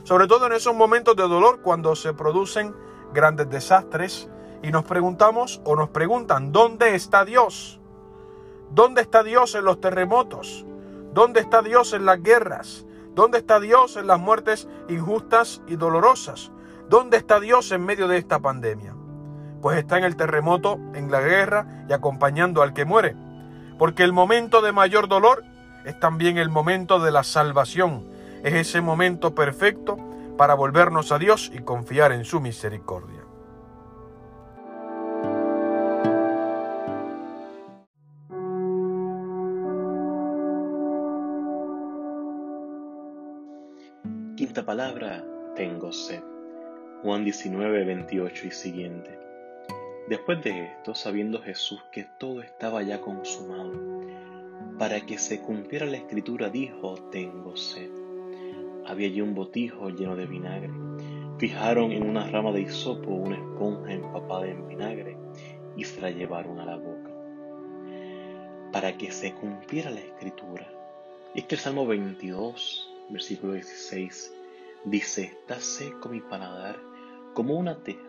Sobre 0.05 0.27
todo 0.27 0.47
en 0.47 0.53
esos 0.53 0.75
momentos 0.75 1.17
de 1.17 1.23
dolor 1.23 1.61
cuando 1.63 1.95
se 1.95 2.13
producen 2.13 2.75
grandes 3.13 3.51
desastres 3.51 4.29
y 4.63 4.71
nos 4.71 4.85
preguntamos 4.85 5.61
o 5.65 5.77
nos 5.77 5.91
preguntan, 5.91 6.53
¿dónde 6.53 6.95
está 6.95 7.25
Dios? 7.25 7.81
¿Dónde 8.71 9.03
está 9.03 9.23
Dios 9.23 9.55
en 9.55 9.65
los 9.65 9.81
terremotos? 9.81 10.65
¿Dónde 11.13 11.41
está 11.41 11.63
Dios 11.63 11.93
en 11.93 12.07
las 12.07 12.23
guerras? 12.23 12.87
¿Dónde 13.15 13.39
está 13.39 13.61
Dios 13.61 13.97
en 13.97 14.07
las 14.07 14.19
muertes 14.19 14.69
injustas 14.89 15.61
y 15.67 15.77
dolorosas? 15.77 16.51
¿Dónde 16.89 17.19
está 17.19 17.41
Dios 17.41 17.71
en 17.73 17.85
medio 17.85 18.09
de 18.09 18.17
esta 18.17 18.39
pandemia? 18.39 18.95
Pues 19.61 19.79
está 19.79 19.99
en 19.99 20.05
el 20.05 20.17
terremoto, 20.17 20.79
en 20.95 21.11
la 21.11 21.21
guerra 21.21 21.85
y 21.89 21.93
acompañando 21.93 22.63
al 22.63 22.73
que 22.73 22.85
muere. 22.85 23.15
porque 23.79 24.05
el 24.05 24.13
momento 24.13 24.63
de 24.63 24.71
mayor 24.71 25.09
dolor 25.09 25.43
es 25.85 25.99
también 25.99 26.39
el 26.39 26.49
momento 26.51 27.01
de 27.01 27.11
la 27.11 27.25
salvación, 27.25 28.07
es 28.45 28.55
ese 28.55 28.81
momento 28.81 29.35
perfecto 29.35 29.99
para 30.37 30.55
volvernos 30.55 31.11
a 31.11 31.19
Dios 31.19 31.51
y 31.53 31.61
confiar 31.63 32.13
en 32.13 32.25
su 32.25 32.41
misericordia. 32.41 33.22
Quinta 44.53 44.67
palabra, 44.67 45.25
tengo 45.57 45.93
sed. 45.93 46.21
Juan 47.03 47.25
19, 47.25 47.87
28 47.87 48.49
y 48.49 48.51
siguiente. 48.51 49.19
Después 50.11 50.45
de 50.45 50.67
esto, 50.67 50.95
sabiendo 50.95 51.41
Jesús 51.41 51.83
que 51.91 52.05
todo 52.19 52.43
estaba 52.43 52.83
ya 52.83 53.01
consumado, 53.01 53.73
para 54.79 55.01
que 55.07 55.17
se 55.17 55.41
cumpliera 55.41 55.87
la 55.87 55.97
escritura, 55.97 56.51
dijo, 56.51 56.97
tengo 57.11 57.57
sed. 57.57 57.89
Había 58.85 59.09
allí 59.09 59.23
un 59.23 59.35
botijo 59.35 59.89
lleno 59.89 60.17
de 60.17 60.27
vinagre. 60.27 60.71
Fijaron 61.39 61.91
en 61.91 62.07
una 62.07 62.29
rama 62.29 62.53
de 62.53 62.61
hisopo 62.61 63.11
una 63.11 63.37
esponja 63.37 63.95
empapada 63.95 64.49
en 64.49 64.69
vinagre 64.69 65.17
y 65.79 65.85
se 65.85 65.99
la 66.03 66.11
llevaron 66.11 66.61
a 66.61 66.67
la 66.67 66.77
boca. 66.77 67.11
Para 68.71 68.99
que 68.99 69.13
se 69.13 69.33
cumpliera 69.33 69.91
la 69.91 70.01
escritura. 70.01 70.71
Y 71.35 71.39
es 71.39 71.47
que 71.47 71.55
el 71.55 71.61
Salmo 71.63 71.87
22, 71.87 72.91
versículo 73.09 73.55
16, 73.55 74.41
dice, 74.85 75.25
está 75.25 75.61
seco 75.61 76.09
mi 76.09 76.21
paladar 76.21 76.81
como 77.35 77.55
una 77.55 77.83
teja, 77.83 78.03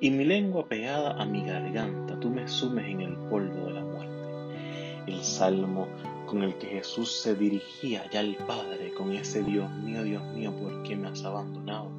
y 0.00 0.10
mi 0.10 0.24
lengua 0.24 0.66
pegada 0.68 1.20
a 1.20 1.24
mi 1.24 1.44
garganta, 1.44 2.18
tú 2.20 2.30
me 2.30 2.46
sumes 2.46 2.86
en 2.86 3.00
el 3.00 3.16
polvo 3.28 3.66
de 3.66 3.72
la 3.72 3.82
muerte. 3.82 5.08
El 5.08 5.22
salmo 5.22 5.88
con 6.26 6.42
el 6.42 6.56
que 6.58 6.66
Jesús 6.66 7.10
se 7.10 7.34
dirigía 7.34 8.08
ya 8.10 8.20
al 8.20 8.36
Padre, 8.46 8.92
con 8.94 9.12
ese 9.12 9.42
Dios 9.42 9.70
mío, 9.72 10.04
Dios 10.04 10.22
mío, 10.34 10.52
¿por 10.52 10.82
qué 10.82 10.94
me 10.94 11.08
has 11.08 11.24
abandonado? 11.24 11.90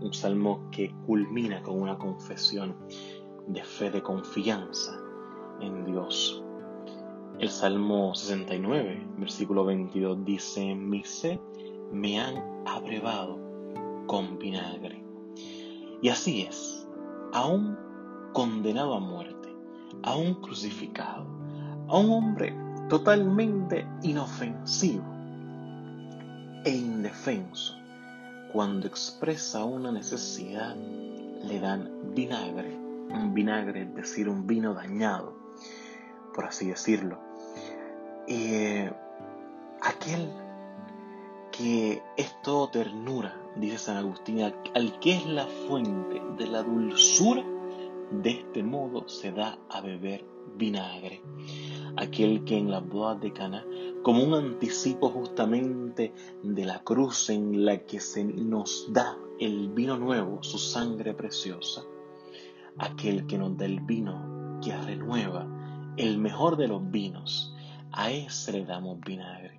Un 0.00 0.12
salmo 0.12 0.68
que 0.70 0.92
culmina 1.06 1.62
con 1.62 1.80
una 1.80 1.96
confesión 1.96 2.76
de 3.46 3.62
fe, 3.64 3.90
de 3.90 4.02
confianza 4.02 5.00
en 5.60 5.84
Dios. 5.86 6.42
El 7.38 7.48
Salmo 7.48 8.14
69, 8.14 9.06
versículo 9.16 9.64
22 9.64 10.24
dice, 10.24 10.74
mi 10.74 11.04
sed 11.04 11.38
me 11.92 12.20
han 12.20 12.66
abrevado 12.66 13.47
con 14.08 14.40
vinagre. 14.40 15.04
Y 16.02 16.08
así 16.08 16.42
es, 16.42 16.88
aún 17.32 17.78
condenado 18.32 18.94
a 18.94 19.00
muerte, 19.00 19.54
aún 20.02 20.34
crucificado, 20.34 21.24
a 21.86 21.98
un 21.98 22.10
hombre 22.10 22.52
totalmente 22.88 23.86
inofensivo 24.02 25.04
e 26.64 26.70
indefenso, 26.70 27.76
cuando 28.52 28.88
expresa 28.88 29.64
una 29.64 29.92
necesidad, 29.92 30.74
le 30.74 31.60
dan 31.60 32.14
vinagre, 32.14 32.76
un 33.10 33.32
vinagre, 33.32 33.82
es 33.82 33.94
decir, 33.94 34.28
un 34.28 34.46
vino 34.46 34.74
dañado, 34.74 35.34
por 36.34 36.46
así 36.46 36.68
decirlo. 36.68 37.18
Eh, 38.26 38.90
aquel 39.82 40.30
que 41.58 42.00
es 42.16 42.40
todo 42.42 42.68
ternura, 42.68 43.34
dice 43.56 43.78
San 43.78 43.96
Agustín, 43.96 44.40
al 44.42 45.00
que 45.00 45.16
es 45.16 45.26
la 45.26 45.44
fuente 45.46 46.22
de 46.38 46.46
la 46.46 46.62
dulzura, 46.62 47.44
de 48.12 48.30
este 48.30 48.62
modo 48.62 49.08
se 49.08 49.32
da 49.32 49.58
a 49.68 49.80
beber 49.80 50.24
vinagre. 50.56 51.20
Aquel 51.96 52.44
que 52.44 52.56
en 52.56 52.70
las 52.70 52.88
bodas 52.88 53.20
de 53.20 53.32
Cana, 53.32 53.66
como 54.04 54.22
un 54.22 54.34
anticipo 54.34 55.10
justamente 55.10 56.14
de 56.44 56.64
la 56.64 56.84
cruz 56.84 57.28
en 57.28 57.64
la 57.64 57.78
que 57.78 57.98
se 57.98 58.22
nos 58.22 58.92
da 58.92 59.18
el 59.40 59.70
vino 59.70 59.96
nuevo, 59.96 60.40
su 60.44 60.58
sangre 60.58 61.12
preciosa, 61.12 61.82
aquel 62.78 63.26
que 63.26 63.36
nos 63.36 63.56
da 63.56 63.64
el 63.64 63.80
vino 63.80 64.60
que 64.62 64.76
renueva, 64.76 65.48
el 65.96 66.18
mejor 66.18 66.56
de 66.56 66.68
los 66.68 66.88
vinos, 66.88 67.52
a 67.90 68.12
ese 68.12 68.52
le 68.52 68.64
damos 68.64 69.00
vinagre. 69.00 69.57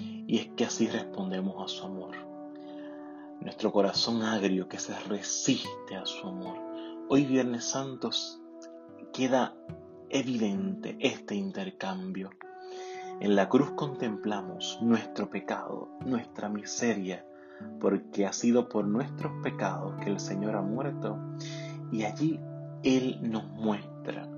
Y 0.00 0.38
es 0.38 0.48
que 0.56 0.64
así 0.64 0.88
respondemos 0.88 1.62
a 1.64 1.68
su 1.68 1.84
amor. 1.84 2.16
Nuestro 3.40 3.72
corazón 3.72 4.22
agrio 4.22 4.68
que 4.68 4.78
se 4.78 4.98
resiste 5.00 5.96
a 5.96 6.06
su 6.06 6.26
amor. 6.26 6.56
Hoy 7.08 7.24
Viernes 7.24 7.64
Santos 7.64 8.40
queda 9.12 9.54
evidente 10.08 10.96
este 11.00 11.34
intercambio. 11.34 12.30
En 13.20 13.36
la 13.36 13.48
cruz 13.48 13.72
contemplamos 13.72 14.78
nuestro 14.80 15.30
pecado, 15.30 15.88
nuestra 16.04 16.48
miseria, 16.48 17.24
porque 17.80 18.26
ha 18.26 18.32
sido 18.32 18.68
por 18.68 18.86
nuestros 18.86 19.32
pecados 19.42 19.94
que 20.02 20.10
el 20.10 20.20
Señor 20.20 20.56
ha 20.56 20.62
muerto 20.62 21.18
y 21.92 22.04
allí 22.04 22.40
Él 22.82 23.18
nos 23.22 23.46
muestra 23.46 24.28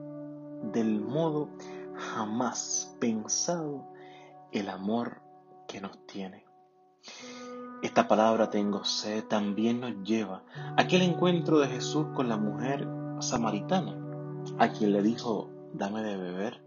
del 0.72 1.00
modo 1.00 1.48
jamás 1.94 2.96
pensado 3.00 3.86
el 4.52 4.68
amor 4.68 5.25
que 5.66 5.80
nos 5.80 6.06
tiene. 6.06 6.44
Esta 7.82 8.08
palabra 8.08 8.50
tengo 8.50 8.84
sed 8.84 9.24
también 9.24 9.80
nos 9.80 10.02
lleva 10.02 10.42
a 10.54 10.82
aquel 10.82 11.02
encuentro 11.02 11.58
de 11.58 11.68
Jesús 11.68 12.06
con 12.14 12.28
la 12.28 12.36
mujer 12.36 12.86
samaritana, 13.20 13.96
a 14.58 14.68
quien 14.68 14.92
le 14.92 15.02
dijo, 15.02 15.50
dame 15.72 16.02
de 16.02 16.16
beber. 16.16 16.62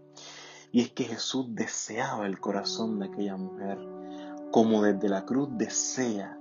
Y 0.72 0.82
es 0.82 0.90
que 0.90 1.04
Jesús 1.04 1.46
deseaba 1.48 2.26
el 2.26 2.38
corazón 2.38 3.00
de 3.00 3.06
aquella 3.06 3.36
mujer, 3.36 3.78
como 4.52 4.82
desde 4.82 5.08
la 5.08 5.24
cruz 5.24 5.48
desea 5.52 6.38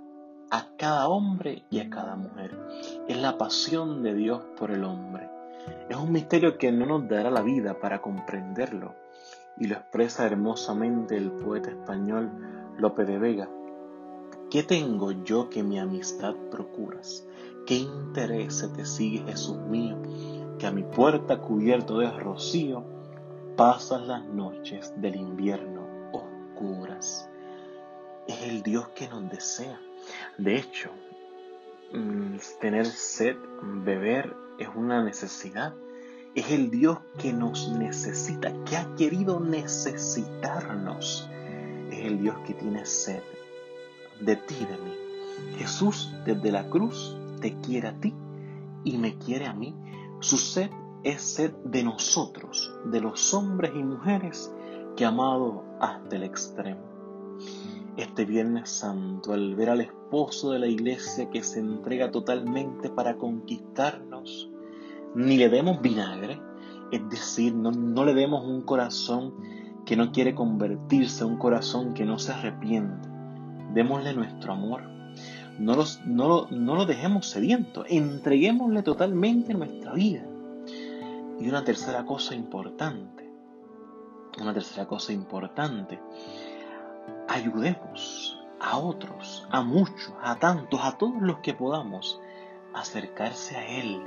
a 0.52 0.67
cada 0.78 1.08
hombre 1.08 1.63
y 1.69 1.80
a 1.80 1.89
cada 1.89 2.15
mujer. 2.15 2.58
Es 3.08 3.17
la 3.17 3.38
pasión 3.38 4.04
de 4.04 4.13
Dios 4.13 4.43
por 4.58 4.72
el 4.72 4.84
hombre. 4.84 5.30
Es 5.89 5.98
un 5.98 6.12
misterio 6.12 6.58
que 6.58 6.72
no 6.72 6.86
nos 6.86 7.08
dará 7.08 7.32
la 7.32 7.41
vida 7.41 7.80
para 7.80 8.02
comprenderlo, 8.02 8.95
y 9.60 9.67
lo 9.67 9.76
expresa 9.76 10.26
hermosamente 10.26 11.17
el 11.17 11.32
poeta 11.32 11.69
español 11.69 12.32
Lope 12.78 13.06
de 13.06 13.19
Vega. 13.19 13.50
¿Qué 14.50 14.63
tengo 14.63 15.12
yo 15.12 15.50
que 15.50 15.62
mi 15.63 15.80
amistad 15.80 16.34
procuras? 16.50 17.28
¿Qué 17.67 17.76
interés 17.76 18.67
te 18.76 18.86
sigue, 18.86 19.19
Jesús 19.19 19.58
mío, 19.58 19.98
que 20.58 20.65
a 20.65 20.72
mi 20.72 20.84
puerta 20.84 21.39
cubierto 21.39 22.00
de 22.00 22.10
rocío 22.10 22.84
pasas 23.56 24.02
las 24.08 24.26
noches 24.26 24.93
del 24.98 25.17
invierno 25.17 25.86
oscuras? 26.13 27.30
Es 28.28 28.41
el 28.43 28.63
Dios 28.63 28.88
que 28.89 29.08
nos 29.08 29.30
desea. 29.30 29.80
De 30.38 30.56
hecho, 30.56 30.89
mm, 31.93 32.38
tener 32.60 32.86
sed, 32.88 33.36
beber, 33.62 34.36
es 34.58 34.69
una 34.76 35.04
necesidad 35.04 35.76
es 36.36 36.52
el 36.52 36.70
Dios 36.70 37.00
que 37.18 37.34
nos 37.34 37.70
necesita, 37.70 38.54
que 38.63 38.78
ha 38.78 38.96
querido 38.96 39.39
necesitarnos. 39.39 41.30
Es 41.92 42.06
el 42.06 42.22
Dios 42.22 42.38
que 42.46 42.54
tiene 42.54 42.86
sed 42.86 43.22
de 44.20 44.36
ti, 44.36 44.56
de 44.56 44.78
mí. 44.78 44.94
Jesús 45.58 46.13
desde 46.26 46.52
la 46.52 46.70
cruz 46.70 47.18
te 47.42 47.60
quiere 47.62 47.88
a 47.88 48.00
ti 48.00 48.13
y 48.84 48.98
me 48.98 49.18
quiere 49.18 49.46
a 49.48 49.54
mí. 49.54 49.76
Su 50.20 50.38
sed 50.38 50.70
es 51.04 51.22
sed 51.22 51.52
de 51.63 51.84
nosotros, 51.84 52.74
de 52.86 53.02
los 53.02 53.34
hombres 53.34 53.72
y 53.76 53.84
mujeres 53.84 54.54
que 54.96 55.06
amado 55.06 55.63
hasta 55.80 56.15
el 56.15 56.24
extremo. 56.24 56.82
Este 57.98 58.26
Viernes 58.26 58.70
Santo, 58.70 59.34
al 59.34 59.56
ver 59.56 59.70
al 59.70 59.82
esposo 59.82 60.52
de 60.52 60.60
la 60.60 60.68
iglesia 60.68 61.30
que 61.30 61.44
se 61.44 61.60
entrega 61.60 62.12
totalmente 62.12 62.89
para 62.89 63.18
conquistarnos, 63.18 64.50
ni 65.15 65.38
le 65.38 65.50
demos 65.50 65.82
vinagre, 65.82 66.39
es 66.91 67.10
decir, 67.10 67.54
no, 67.54 68.06
le 68.06 68.13
demos 68.13 68.45
un 68.45 68.62
corazón 68.62 69.34
que 69.86 69.95
no 69.95 70.12
quiere 70.12 70.36
convertirse, 70.36 71.26
un 71.26 71.38
corazón 71.38 71.93
que 71.93 72.06
no 72.06 72.19
se 72.19 72.32
arrepiente. 72.32 73.08
Démosle 73.74 74.13
nuestro 74.13 74.54
amor. 74.54 74.84
No, 75.60 75.76
no, 76.06 76.48
no 76.50 76.76
lo 76.76 76.86
dejemos 76.86 77.28
sediento, 77.28 77.84
entreguémosle 77.88 78.82
totalmente 78.84 79.54
nuestra 79.54 79.93
vida. 79.93 80.24
Y 81.39 81.48
una 81.48 81.63
tercera 81.63 82.06
cosa 82.06 82.36
importante, 82.36 83.30
una 84.41 84.54
tercera 84.54 84.88
cosa 84.88 85.13
importante, 85.13 86.00
ayudemos 87.28 88.39
a 88.60 88.78
otros, 88.78 89.48
a 89.52 89.62
muchos, 89.62 90.13
a 90.22 90.36
tantos, 90.36 90.80
a 90.84 90.98
todos 90.98 91.22
los 91.22 91.39
que 91.39 91.54
podamos 91.54 92.19
acercarse 92.73 93.55
a 93.55 93.79
Él, 93.79 94.01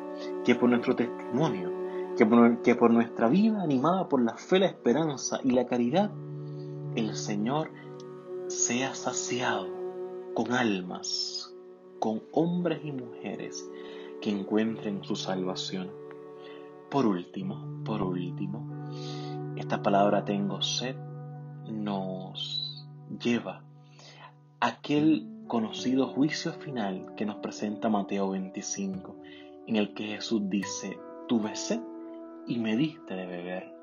que 0.45 0.55
por 0.55 0.69
nuestro 0.69 0.97
testimonio, 0.97 1.73
que 2.17 2.27
por, 2.27 2.63
que 2.63 2.75
por 2.75 2.91
nuestra 2.91 3.29
vida 3.29 3.63
animada 3.63 4.09
por 4.09 4.23
la 4.23 4.37
fe, 4.37 4.59
la 4.59 4.67
esperanza 4.67 5.41
y 5.43 5.51
la 5.51 5.67
caridad, 5.67 6.11
el 6.95 7.17
Señor 7.17 7.71
sea 8.49 8.95
saciado 8.95 9.69
con 10.35 10.53
almas, 10.53 11.55
con 11.99 12.23
hombres 12.33 12.81
y 12.85 12.93
mujeres 12.93 13.69
que 14.21 14.31
encuentren 14.31 15.03
su 15.05 15.17
salvación. 15.17 15.91
Por 16.91 17.07
último, 17.07 17.83
por 17.85 18.03
último, 18.03 18.67
esta 19.57 19.83
palabra 19.83 20.25
tengo 20.25 20.61
sed 20.61 20.97
nos 21.71 22.87
lleva 23.23 23.63
a 24.61 24.67
aquel 24.67 25.32
conocido 25.53 26.07
juicio 26.07 26.55
final 26.55 27.15
que 27.15 27.27
nos 27.27 27.37
presenta 27.37 27.91
Mateo 27.91 28.31
25, 28.31 29.17
en 29.67 29.77
el 29.77 29.93
que 29.93 30.05
Jesús 30.05 30.49
dice, 30.49 30.99
tuve 31.29 31.55
sed 31.55 31.79
y 32.47 32.59
me 32.59 32.75
diste 32.75 33.13
de 33.13 33.27
beber. 33.27 33.75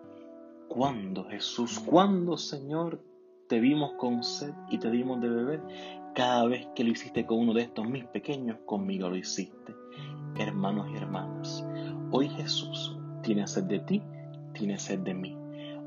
¿Cuándo, 0.67 1.25
Jesús? 1.25 1.79
¿Cuándo, 1.79 2.37
Señor, 2.37 3.03
te 3.47 3.59
vimos 3.59 3.91
con 3.99 4.23
sed 4.23 4.51
y 4.71 4.79
te 4.79 4.89
dimos 4.89 5.21
de 5.21 5.29
beber? 5.29 5.61
Cada 6.15 6.47
vez 6.47 6.67
que 6.73 6.83
lo 6.83 6.89
hiciste 6.89 7.27
con 7.27 7.37
uno 7.37 7.53
de 7.53 7.61
estos 7.61 7.87
mis 7.87 8.05
pequeños, 8.05 8.57
conmigo 8.65 9.07
lo 9.07 9.15
hiciste. 9.15 9.75
Hermanos 10.39 10.87
y 10.91 10.97
hermanas, 10.97 11.63
hoy 12.09 12.29
Jesús 12.29 12.97
tiene 13.21 13.45
sed 13.45 13.65
de 13.65 13.79
ti, 13.81 14.01
tiene 14.53 14.79
sed 14.79 15.01
de 15.01 15.13
mí. 15.13 15.37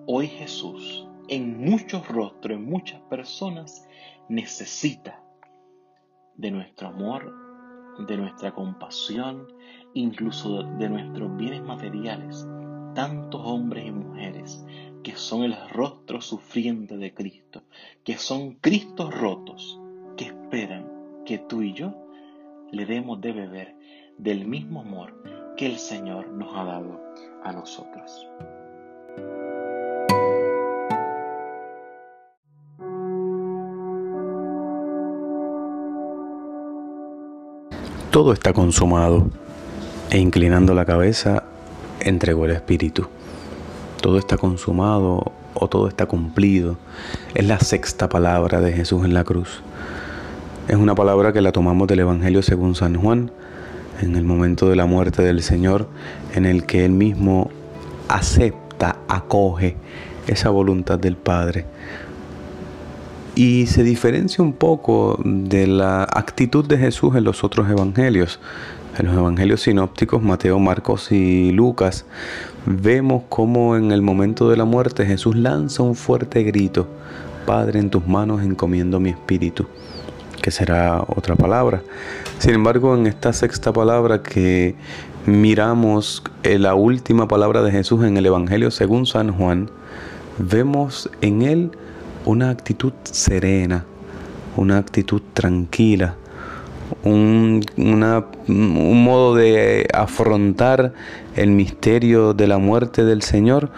Hoy 0.07 0.29
Jesús, 0.29 1.09
en 1.27 1.59
muchos 1.59 2.07
rostros, 2.07 2.57
en 2.57 2.67
muchas 2.67 3.01
personas, 3.11 3.85
necesita 4.29 5.22
de 6.37 6.51
nuestro 6.51 6.89
amor, 6.89 7.35
de 8.07 8.17
nuestra 8.17 8.53
compasión, 8.53 9.47
incluso 9.95 10.63
de 10.63 10.89
nuestros 10.89 11.37
bienes 11.37 11.63
materiales, 11.63 12.47
tantos 12.95 13.41
hombres 13.45 13.87
y 13.87 13.91
mujeres 13.91 14.65
que 15.03 15.17
son 15.17 15.43
el 15.43 15.57
rostro 15.71 16.21
sufriente 16.21 16.97
de 16.97 17.13
Cristo, 17.13 17.63
que 18.05 18.17
son 18.17 18.55
Cristos 18.55 19.13
rotos, 19.15 19.81
que 20.17 20.27
esperan 20.27 20.91
que 21.25 21.39
tú 21.39 21.63
y 21.63 21.73
yo 21.73 21.95
le 22.71 22.87
demos 22.87 23.21
de 23.21 23.33
beber 23.33 23.77
del 24.19 24.47
mismo 24.47 24.81
amor 24.81 25.23
que 25.57 25.67
el 25.67 25.79
Señor 25.79 26.29
nos 26.29 26.57
ha 26.57 26.65
dado 26.65 27.01
a 27.43 27.53
nosotros. 27.53 28.27
Todo 38.13 38.35
está 38.35 38.53
consumado 38.53 39.31
e 40.11 40.19
inclinando 40.19 40.75
la 40.75 40.85
cabeza 40.85 41.45
entregó 41.99 42.45
el 42.45 42.51
Espíritu. 42.51 43.07
Todo 44.03 44.19
está 44.19 44.37
consumado 44.37 45.33
o 45.55 45.69
todo 45.69 45.89
está 45.89 46.05
cumplido. 46.05 46.77
Es 47.35 47.47
la 47.47 47.59
sexta 47.59 48.11
palabra 48.11 48.61
de 48.61 48.75
Jesús 48.75 49.07
en 49.07 49.15
la 49.15 49.25
cruz. 49.25 49.63
Es 50.69 50.77
una 50.77 50.95
palabra 50.95 51.33
que 51.33 51.41
la 51.41 51.53
tomamos 51.53 51.89
del 51.89 52.01
Evangelio 52.01 52.43
según 52.43 52.75
San 52.75 52.97
Juan, 52.97 53.31
en 54.03 54.15
el 54.15 54.25
momento 54.25 54.69
de 54.69 54.77
la 54.77 54.85
muerte 54.85 55.23
del 55.23 55.43
Señor, 55.43 55.89
en 56.35 56.45
el 56.45 56.67
que 56.67 56.85
Él 56.85 56.93
mismo 56.93 57.51
acepta, 58.09 58.99
acoge 59.09 59.77
esa 60.27 60.51
voluntad 60.51 60.99
del 60.99 61.17
Padre. 61.17 61.65
Y 63.35 63.67
se 63.67 63.83
diferencia 63.83 64.45
un 64.45 64.53
poco 64.53 65.19
de 65.25 65.67
la 65.67 66.03
actitud 66.03 66.67
de 66.67 66.77
Jesús 66.77 67.17
en 67.17 67.25
los 67.25 67.45
otros 67.45 67.69
evangelios. 67.71 68.41
En 68.99 69.07
los 69.07 69.17
evangelios 69.17 69.63
sinópticos, 69.63 70.23
Mateo, 70.23 70.59
Marcos 70.59 71.11
y 71.13 71.51
Lucas, 71.51 72.05
vemos 72.67 73.23
cómo 73.31 73.75
en 73.75 73.91
el 73.91 74.03
momento 74.03 74.51
de 74.51 74.59
la 74.59 74.67
muerte 74.67 75.07
Jesús 75.07 75.35
lanza 75.35 75.83
un 75.83 75.95
fuerte 75.95 76.43
grito, 76.43 76.87
Padre, 77.47 77.79
en 77.79 77.89
tus 77.89 78.07
manos 78.07 78.43
encomiendo 78.43 79.01
mi 79.01 79.09
espíritu, 79.09 79.67
que 80.43 80.51
será 80.51 81.03
otra 81.09 81.35
palabra. 81.35 81.83
Sin 82.39 82.53
embargo, 82.53 82.95
en 82.95 83.07
esta 83.07 83.33
sexta 83.33 83.73
palabra 83.73 84.23
que 84.23 84.75
miramos 85.25 86.23
en 86.43 86.63
la 86.63 86.75
última 86.75 87.29
palabra 87.29 87.63
de 87.63 87.71
Jesús 87.71 88.05
en 88.05 88.19
el 88.19 88.27
Evangelio 88.27 88.71
según 88.71 89.07
San 89.07 89.33
Juan, 89.33 89.71
vemos 90.39 91.09
en 91.23 91.41
él 91.41 91.71
una 92.25 92.51
actitud 92.51 92.93
serena, 93.03 93.85
una 94.57 94.79
actitud 94.79 95.23
tranquila, 95.35 96.17
un, 97.05 97.65
modo 98.47 99.35
de 99.35 99.89
afrontar 99.93 100.93
el 101.37 101.51
misterio 101.51 102.35
de 102.35 102.47
la 102.47 102.59
muerte 102.59 103.05
del 103.05 103.23
Señor 103.23 103.71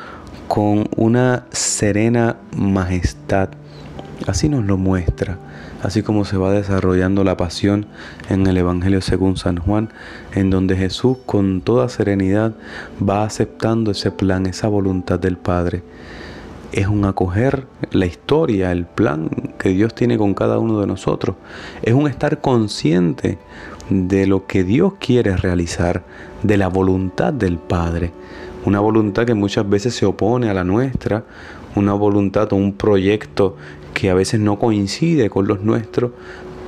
con 0.49 0.89
una 0.97 1.47
serena 1.51 2.37
majestad. 2.55 3.51
Así 4.27 4.49
nos 4.49 4.65
lo 4.65 4.77
muestra, 4.77 5.39
así 5.83 6.03
como 6.03 6.25
se 6.25 6.37
va 6.37 6.53
desarrollando 6.53 7.25
la 7.25 7.37
pasión 7.37 7.87
en 8.29 8.47
el 8.47 8.57
Evangelio 8.57 9.01
según 9.01 9.37
San 9.37 9.59
Juan, 9.59 9.91
en 10.35 10.51
donde 10.51 10.77
Jesús 10.77 11.19
con 11.27 11.61
toda 11.61 11.89
serenidad 11.89 12.53
va 13.07 13.25
aceptando 13.25 13.91
ese 13.91 14.11
plan, 14.11 14.47
esa 14.47 14.69
voluntad 14.69 15.19
del 15.19 15.37
Padre 15.37 15.83
es 16.75 16.89
un 16.89 17.05
acoger 17.05 17.67
la 17.93 18.07
historia, 18.07 18.73
el 18.73 18.85
plan 18.85 19.29
que 19.59 19.69
Dios 19.69 19.95
tiene 19.95 20.19
con 20.19 20.35
cada 20.35 20.59
uno 20.59 20.81
de 20.81 20.89
nosotros. 20.89 21.37
Es 21.83 21.95
un 21.95 22.09
estar 22.09 22.41
consciente 22.41 23.39
de 23.91 24.27
lo 24.27 24.47
que 24.49 24.65
Dios 24.65 24.95
quiere 24.99 25.37
realizar, 25.37 26.03
de 26.43 26.57
la 26.57 26.67
voluntad 26.67 27.33
del 27.33 27.59
Padre. 27.59 28.11
Una 28.65 28.81
voluntad 28.81 29.25
que 29.25 29.35
muchas 29.35 29.69
veces 29.69 29.95
se 29.95 30.05
opone 30.05 30.51
a 30.51 30.55
la 30.55 30.65
nuestra, 30.65 31.25
una 31.77 31.93
voluntad 31.93 32.53
o 32.53 32.57
un 32.57 32.73
proyecto 32.73 33.57
que 33.93 34.11
a 34.11 34.15
veces 34.15 34.41
no 34.41 34.59
coincide 34.59 35.31
con 35.31 35.47
los 35.47 35.61
nuestros, 35.61 36.11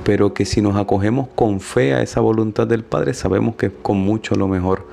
pero 0.05 0.33
que 0.33 0.45
si 0.45 0.61
nos 0.61 0.77
acogemos 0.77 1.27
con 1.35 1.59
fe 1.59 1.93
a 1.93 2.01
esa 2.01 2.21
voluntad 2.21 2.65
del 2.65 2.85
Padre, 2.85 3.13
sabemos 3.13 3.55
que 3.55 3.65
es 3.65 3.71
con 3.81 3.97
mucho 3.97 4.35
lo 4.35 4.47
mejor, 4.47 4.87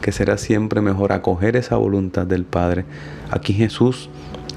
que 0.00 0.12
será 0.12 0.38
siempre 0.38 0.80
mejor 0.80 1.12
acoger 1.12 1.56
esa 1.56 1.74
voluntad 1.74 2.24
del 2.24 2.44
Padre. 2.44 2.84
Aquí 3.32 3.52
Jesús 3.52 4.10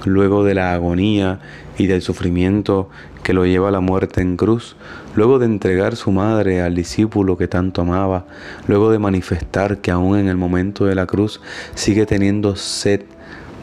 luego 0.06 0.44
de 0.44 0.56
la 0.56 0.74
agonía 0.74 1.40
y 1.78 1.88
del 1.88 2.02
sufrimiento 2.02 2.90
que 3.24 3.34
lo 3.34 3.46
lleva 3.46 3.70
a 3.70 3.72
la 3.72 3.80
muerte 3.80 4.22
en 4.22 4.38
cruz, 4.38 4.76
luego 5.16 5.40
de 5.40 5.46
entregar 5.46 5.96
su 5.96 6.12
madre 6.12 6.62
al 6.62 6.76
discípulo 6.76 7.38
que 7.38 7.48
tanto 7.48 7.82
amaba, 7.82 8.26
luego 8.68 8.92
de 8.92 9.00
manifestar 9.00 9.78
que 9.78 9.92
aún 9.92 10.18
en 10.18 10.28
el 10.28 10.38
momento 10.38 10.86
de 10.86 10.96
la 10.96 11.06
cruz 11.06 11.42
sigue 11.74 12.06
teniendo 12.06 12.56
sed 12.56 13.02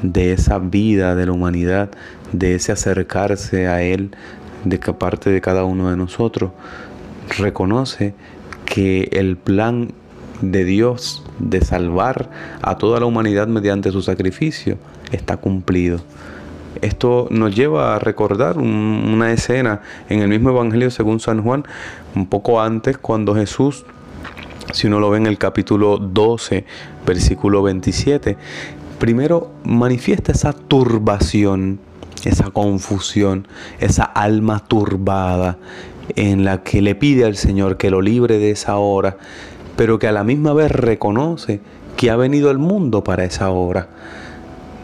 de 0.03 0.33
esa 0.33 0.59
vida 0.59 1.15
de 1.15 1.27
la 1.27 1.33
humanidad, 1.33 1.91
de 2.33 2.55
ese 2.55 2.73
acercarse 2.73 3.69
a 3.69 3.83
Él 3.83 4.11
de 4.65 4.79
parte 4.79 5.31
de 5.31 5.41
cada 5.41 5.65
uno 5.65 5.91
de 5.91 5.97
nosotros, 5.97 6.53
reconoce 7.39 8.15
que 8.65 9.09
el 9.13 9.37
plan 9.37 9.93
de 10.43 10.65
Dios 10.65 11.23
de 11.39 11.61
salvar 11.61 12.31
a 12.63 12.79
toda 12.79 13.01
la 13.01 13.07
humanidad 13.07 13.47
mediante 13.47 13.91
su 13.91 14.01
sacrificio 14.01 14.79
está 15.13 15.37
cumplido. 15.37 16.01
Esto 16.83 17.27
nos 17.31 17.55
lleva 17.55 17.97
a 17.97 17.99
recordar 17.99 18.59
una 18.59 19.33
escena 19.33 19.83
en 20.09 20.21
el 20.21 20.29
mismo 20.29 20.51
Evangelio 20.51 20.91
según 20.91 21.21
San 21.21 21.43
Juan, 21.43 21.65
un 22.15 22.27
poco 22.27 22.61
antes, 22.61 22.97
cuando 22.97 23.35
Jesús, 23.35 23.85
si 24.73 24.87
uno 24.87 25.01
lo 25.01 25.11
ve 25.11 25.19
en 25.19 25.27
el 25.27 25.37
capítulo 25.37 25.99
12, 25.99 26.65
versículo 27.05 27.63
27, 27.63 28.37
primero 28.99 29.51
manifiesta 29.65 30.33
esa 30.33 30.53
turbación, 30.53 31.81
esa 32.25 32.51
confusión, 32.51 33.49
esa 33.81 34.05
alma 34.05 34.61
turbada 34.61 35.59
en 36.17 36.45
la 36.45 36.63
que 36.63 36.83
le 36.83 36.95
pide 36.95 37.25
al 37.25 37.37
Señor 37.37 37.77
que 37.77 37.91
lo 37.91 38.01
libre 38.01 38.39
de 38.39 38.53
esa 38.53 38.77
hora, 38.77 39.17
pero 39.77 39.99
que 39.99 40.07
a 40.07 40.13
la 40.13 40.25
misma 40.25 40.53
vez 40.53 40.71
reconoce 40.71 41.61
que 41.97 42.11
ha 42.11 42.17
venido 42.17 42.49
al 42.49 42.59
mundo 42.59 43.03
para 43.03 43.25
esa 43.25 43.51
hora 43.51 43.89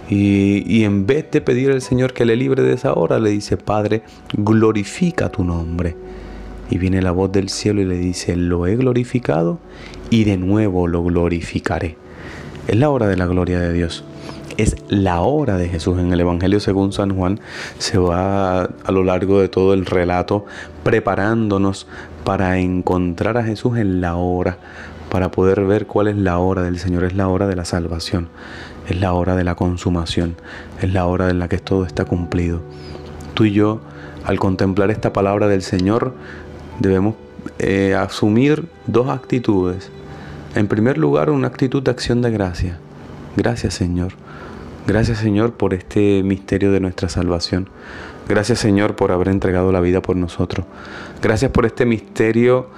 y, 0.09 0.85
en 0.85 1.07
vez 1.07 1.31
de 1.31 1.41
pedir 1.41 1.71
al 1.71 1.83
Señor 1.83 2.13
que 2.13 2.25
le 2.25 2.37
libre 2.37 2.63
de 2.63 2.75
esa 2.75 2.93
hora, 2.93 3.19
le 3.19 3.31
dice, 3.31 3.57
Padre, 3.57 4.03
glorifica 4.35 5.31
tu 5.31 5.45
nombre. 5.45 5.97
Y 6.71 6.79
viene 6.79 7.03
la 7.03 7.13
voz 7.13 7.33
del 7.33 7.49
cielo 7.49 7.81
y 7.81 7.85
le 7.85 7.97
dice, 7.97 8.37
lo 8.37 8.67
he 8.67 8.77
glorificado 8.77 9.59
y 10.11 10.25
de 10.25 10.37
nuevo 10.37 10.87
lo 10.87 11.03
glorificaré. 11.03 11.97
Es 12.67 12.77
la 12.77 12.91
hora 12.91 13.07
de 13.07 13.17
la 13.17 13.27
gloria 13.27 13.61
de 13.61 13.73
Dios. 13.73 14.05
Es 14.57 14.77
la 14.89 15.21
hora 15.21 15.57
de 15.57 15.69
Jesús. 15.69 15.99
En 15.99 16.13
el 16.13 16.21
Evangelio 16.21 16.61
según 16.61 16.93
San 16.93 17.15
Juan 17.15 17.39
se 17.79 17.99
va 17.99 18.63
a 18.63 18.93
lo 18.93 19.05
largo 19.05 19.41
de 19.41 19.49
todo 19.49 19.75
el 19.75 19.87
relato 19.87 20.47
preparándonos 20.83 21.87
para 22.25 22.59
encontrar 22.59 23.39
a 23.39 23.45
Jesús 23.45 23.79
en 23.79 24.01
la 24.01 24.17
hora, 24.17 24.59
para 25.11 25.31
poder 25.31 25.65
ver 25.65 25.87
cuál 25.87 26.09
es 26.09 26.17
la 26.17 26.39
hora 26.39 26.63
del 26.63 26.79
Señor. 26.79 27.05
Es 27.05 27.15
la 27.15 27.29
hora 27.29 27.47
de 27.47 27.57
la 27.57 27.65
salvación 27.65 28.29
es 28.89 29.01
la 29.01 29.13
hora 29.13 29.37
de 29.37 29.45
la 29.45 29.55
consumación, 29.55 30.37
es 30.81 30.93
la 30.93 31.07
hora 31.07 31.31
en 31.31 31.39
la 31.39 31.49
que 31.49 31.59
todo 31.59 31.85
está 31.85 32.05
cumplido. 32.05 32.61
Tú 33.35 33.45
y 33.45 33.53
yo, 33.53 33.81
al 34.25 34.39
contemplar 34.39 34.91
esta 34.91 35.13
palabra 35.13 35.49
del 35.49 35.63
Señor, 35.63 36.15
debemos 36.79 37.17
eh, 37.59 37.95
asumir 37.95 38.67
dos 38.87 39.09
actitudes. 39.09 39.91
En 40.55 40.69
primer 40.69 40.99
lugar, 40.99 41.31
una 41.31 41.49
actitud 41.49 41.83
de 41.83 41.91
acción 41.91 42.23
de 42.23 42.31
gracia. 42.31 42.79
Gracias 43.37 43.75
Señor. 43.75 44.13
Gracias 44.87 45.19
Señor 45.19 45.53
por 45.55 45.75
este 45.75 46.23
misterio 46.23 46.71
de 46.73 46.81
nuestra 46.81 47.09
salvación. 47.09 47.69
Gracias 48.29 48.61
Señor 48.61 48.97
por 48.97 49.13
haber 49.13 49.29
entregado 49.29 49.73
la 49.73 49.81
vida 49.81 50.01
por 50.01 50.17
nosotros. 50.17 50.65
Gracias 51.21 51.51
por 51.51 51.67
este 51.67 51.85
misterio 51.85 52.69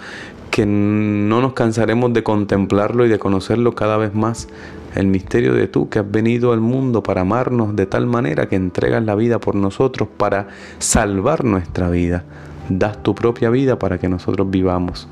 que 0.59 0.67
no 0.67 1.41
nos 1.41 1.53
cansaremos 1.53 2.13
de 2.13 2.25
contemplarlo 2.25 3.07
y 3.07 3.09
de 3.09 3.21
conocerlo 3.21 3.77
cada 3.77 3.97
vez 3.97 4.13
más 4.13 4.49
el 4.97 5.07
misterio 5.07 5.55
de 5.55 5.69
tú 5.69 5.89
que 5.89 6.01
has 6.01 6.11
venido 6.11 6.53
al 6.53 6.59
mundo 6.59 7.01
para 7.01 7.21
amarnos 7.21 7.77
de 7.77 7.87
tal 7.87 8.07
manera 8.07 8.49
que 8.49 8.57
entregas 8.57 9.05
la 9.05 9.15
vida 9.15 9.39
por 9.39 9.55
nosotros 9.55 10.09
para 10.17 10.49
salvar 10.81 11.45
nuestra 11.45 11.91
vida. 11.91 12.25
Das 12.71 13.01
tu 13.05 13.15
propia 13.15 13.51
vida 13.51 13.79
para 13.79 13.99
que 13.99 14.09
nosotros 14.09 14.51
vivamos. 14.51 15.07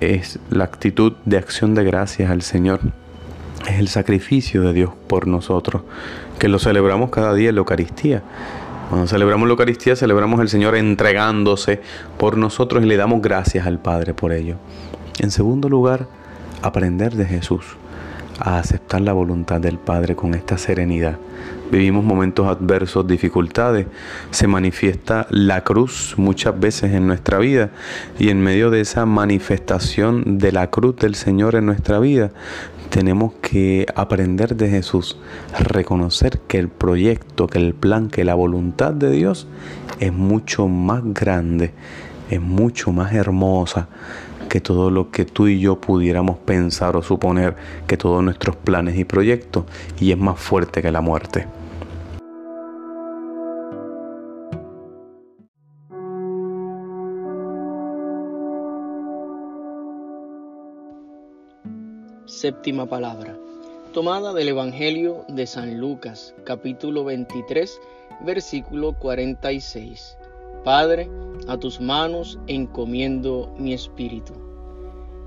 Es 0.00 0.38
la 0.50 0.64
actitud 0.64 1.14
de 1.24 1.38
acción 1.38 1.74
de 1.74 1.84
gracias 1.84 2.30
al 2.30 2.42
Señor. 2.42 2.80
Es 3.70 3.78
el 3.78 3.88
sacrificio 3.88 4.60
de 4.60 4.74
Dios 4.74 4.90
por 5.06 5.28
nosotros, 5.28 5.80
que 6.38 6.48
lo 6.48 6.58
celebramos 6.58 7.08
cada 7.08 7.32
día 7.32 7.48
en 7.48 7.54
la 7.54 7.60
Eucaristía. 7.60 8.22
Cuando 8.88 9.06
celebramos 9.06 9.46
la 9.46 9.52
Eucaristía, 9.52 9.96
celebramos 9.96 10.40
al 10.40 10.48
Señor 10.48 10.74
entregándose 10.74 11.80
por 12.16 12.38
nosotros 12.38 12.82
y 12.82 12.86
le 12.86 12.96
damos 12.96 13.20
gracias 13.20 13.66
al 13.66 13.78
Padre 13.78 14.14
por 14.14 14.32
ello. 14.32 14.56
En 15.18 15.30
segundo 15.30 15.68
lugar, 15.68 16.08
aprender 16.62 17.14
de 17.14 17.26
Jesús 17.26 17.64
a 18.38 18.58
aceptar 18.58 19.00
la 19.00 19.12
voluntad 19.12 19.60
del 19.60 19.78
Padre 19.78 20.16
con 20.16 20.34
esta 20.34 20.56
serenidad. 20.56 21.18
Vivimos 21.70 22.02
momentos 22.02 22.46
adversos, 22.46 23.06
dificultades, 23.06 23.86
se 24.30 24.46
manifiesta 24.46 25.26
la 25.28 25.64
cruz 25.64 26.14
muchas 26.16 26.58
veces 26.58 26.94
en 26.94 27.06
nuestra 27.06 27.38
vida 27.38 27.70
y 28.18 28.30
en 28.30 28.40
medio 28.40 28.70
de 28.70 28.80
esa 28.80 29.04
manifestación 29.04 30.38
de 30.38 30.52
la 30.52 30.70
cruz 30.70 30.96
del 30.96 31.14
Señor 31.14 31.56
en 31.56 31.66
nuestra 31.66 31.98
vida, 31.98 32.30
tenemos 32.90 33.34
que 33.34 33.86
aprender 33.94 34.56
de 34.56 34.70
Jesús, 34.70 35.18
reconocer 35.58 36.40
que 36.40 36.58
el 36.58 36.68
proyecto, 36.68 37.46
que 37.46 37.58
el 37.58 37.74
plan, 37.74 38.08
que 38.08 38.24
la 38.24 38.34
voluntad 38.34 38.92
de 38.92 39.10
Dios 39.10 39.46
es 40.00 40.12
mucho 40.12 40.68
más 40.68 41.02
grande, 41.04 41.72
es 42.30 42.40
mucho 42.40 42.92
más 42.92 43.12
hermosa 43.12 43.88
que 44.48 44.60
todo 44.60 44.90
lo 44.90 45.10
que 45.10 45.24
tú 45.24 45.46
y 45.46 45.60
yo 45.60 45.80
pudiéramos 45.80 46.38
pensar 46.38 46.96
o 46.96 47.02
suponer, 47.02 47.56
que 47.86 47.96
todos 47.96 48.22
nuestros 48.22 48.56
planes 48.56 48.96
y 48.98 49.04
proyectos, 49.04 49.64
y 50.00 50.10
es 50.10 50.18
más 50.18 50.38
fuerte 50.38 50.80
que 50.80 50.90
la 50.90 51.02
muerte. 51.02 51.46
Séptima 62.40 62.86
palabra, 62.86 63.36
tomada 63.92 64.32
del 64.32 64.46
Evangelio 64.46 65.24
de 65.26 65.44
San 65.44 65.80
Lucas, 65.80 66.36
capítulo 66.44 67.02
23, 67.02 67.80
versículo 68.20 68.92
46. 68.92 70.16
Padre, 70.62 71.10
a 71.48 71.56
tus 71.56 71.80
manos 71.80 72.38
encomiendo 72.46 73.52
mi 73.58 73.72
espíritu. 73.72 74.34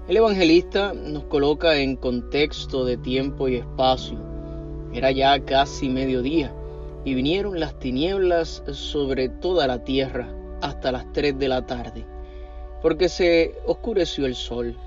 El 0.07 0.15
evangelista 0.15 0.93
nos 0.93 1.25
coloca 1.25 1.75
en 1.75 1.97
contexto 1.97 2.85
de 2.85 2.95
tiempo 2.95 3.49
y 3.49 3.57
espacio. 3.57 4.17
Era 4.93 5.11
ya 5.11 5.37
casi 5.43 5.89
mediodía 5.89 6.55
y 7.03 7.13
vinieron 7.13 7.59
las 7.59 7.77
tinieblas 7.77 8.63
sobre 8.71 9.27
toda 9.27 9.67
la 9.67 9.83
tierra 9.83 10.33
hasta 10.61 10.93
las 10.93 11.11
tres 11.11 11.37
de 11.37 11.49
la 11.49 11.65
tarde, 11.65 12.05
porque 12.81 13.09
se 13.09 13.55
oscureció 13.65 14.25
el 14.25 14.35
sol. 14.35 14.77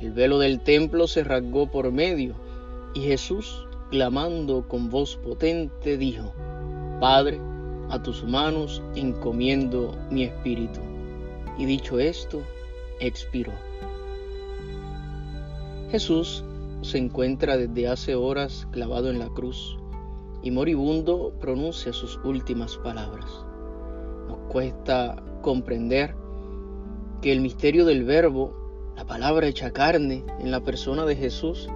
El 0.00 0.12
velo 0.12 0.38
del 0.38 0.60
templo 0.60 1.06
se 1.06 1.24
rasgó 1.24 1.70
por 1.70 1.90
medio 1.90 2.34
y 2.94 3.00
Jesús, 3.00 3.66
clamando 3.90 4.66
con 4.68 4.90
voz 4.90 5.16
potente, 5.16 5.96
dijo, 5.96 6.32
Padre, 7.00 7.40
a 7.88 8.02
tus 8.02 8.24
manos 8.24 8.82
encomiendo 8.94 9.96
mi 10.10 10.24
espíritu. 10.24 10.80
Y 11.58 11.64
dicho 11.64 11.98
esto, 11.98 12.42
expiró. 13.00 13.52
Jesús 15.90 16.44
se 16.82 16.98
encuentra 16.98 17.56
desde 17.56 17.88
hace 17.88 18.14
horas 18.14 18.66
clavado 18.70 19.10
en 19.10 19.18
la 19.18 19.28
cruz 19.28 19.78
y 20.42 20.50
moribundo 20.50 21.32
pronuncia 21.40 21.92
sus 21.92 22.18
últimas 22.24 22.76
palabras. 22.76 23.30
Nos 24.28 24.38
cuesta 24.48 25.22
comprender 25.42 26.14
que 27.22 27.32
el 27.32 27.40
misterio 27.40 27.84
del 27.84 28.04
verbo, 28.04 28.65
la 28.96 29.04
palabra 29.04 29.46
hecha 29.46 29.70
carne 29.70 30.24
en 30.40 30.50
la 30.50 30.60
persona 30.60 31.04
de 31.04 31.16
Jesús, 31.16 31.68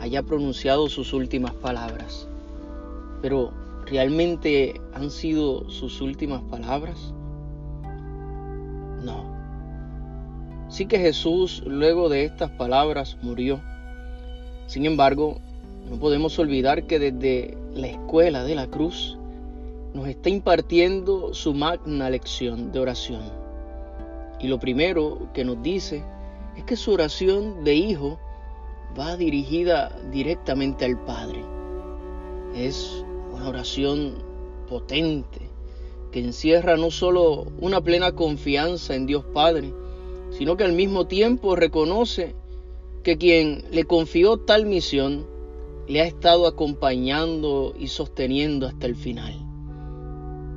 haya 0.00 0.22
pronunciado 0.22 0.88
sus 0.88 1.12
últimas 1.12 1.54
palabras. 1.54 2.28
Pero 3.22 3.52
¿Realmente 3.86 4.80
han 4.94 5.12
sido 5.12 5.70
sus 5.70 6.00
últimas 6.00 6.42
palabras? 6.42 7.14
No. 9.04 9.24
Sí 10.68 10.86
que 10.86 10.98
Jesús 10.98 11.62
luego 11.64 12.08
de 12.08 12.24
estas 12.24 12.50
palabras 12.50 13.16
murió. 13.22 13.60
Sin 14.66 14.86
embargo, 14.86 15.38
no 15.88 16.00
podemos 16.00 16.36
olvidar 16.40 16.88
que 16.88 16.98
desde 16.98 17.56
la 17.74 17.86
escuela 17.86 18.42
de 18.42 18.56
la 18.56 18.66
cruz 18.66 19.16
nos 19.94 20.08
está 20.08 20.30
impartiendo 20.30 21.32
su 21.32 21.54
magna 21.54 22.10
lección 22.10 22.72
de 22.72 22.80
oración. 22.80 23.22
Y 24.40 24.48
lo 24.48 24.58
primero 24.58 25.28
que 25.32 25.44
nos 25.44 25.62
dice 25.62 26.02
es 26.56 26.64
que 26.64 26.76
su 26.76 26.92
oración 26.92 27.64
de 27.64 27.74
hijo 27.74 28.18
va 28.98 29.16
dirigida 29.16 29.96
directamente 30.10 30.84
al 30.84 30.98
Padre. 31.04 31.44
Es 32.54 33.04
una 33.32 33.48
oración 33.48 34.14
potente 34.68 35.50
que 36.10 36.20
encierra 36.20 36.76
no 36.76 36.90
solo 36.90 37.46
una 37.60 37.80
plena 37.82 38.12
confianza 38.12 38.94
en 38.94 39.06
Dios 39.06 39.24
Padre, 39.34 39.72
sino 40.30 40.56
que 40.56 40.64
al 40.64 40.72
mismo 40.72 41.06
tiempo 41.06 41.56
reconoce 41.56 42.34
que 43.02 43.18
quien 43.18 43.64
le 43.70 43.84
confió 43.84 44.38
tal 44.38 44.66
misión 44.66 45.26
le 45.86 46.00
ha 46.00 46.04
estado 46.04 46.46
acompañando 46.46 47.74
y 47.78 47.88
sosteniendo 47.88 48.66
hasta 48.66 48.86
el 48.86 48.96
final. 48.96 49.34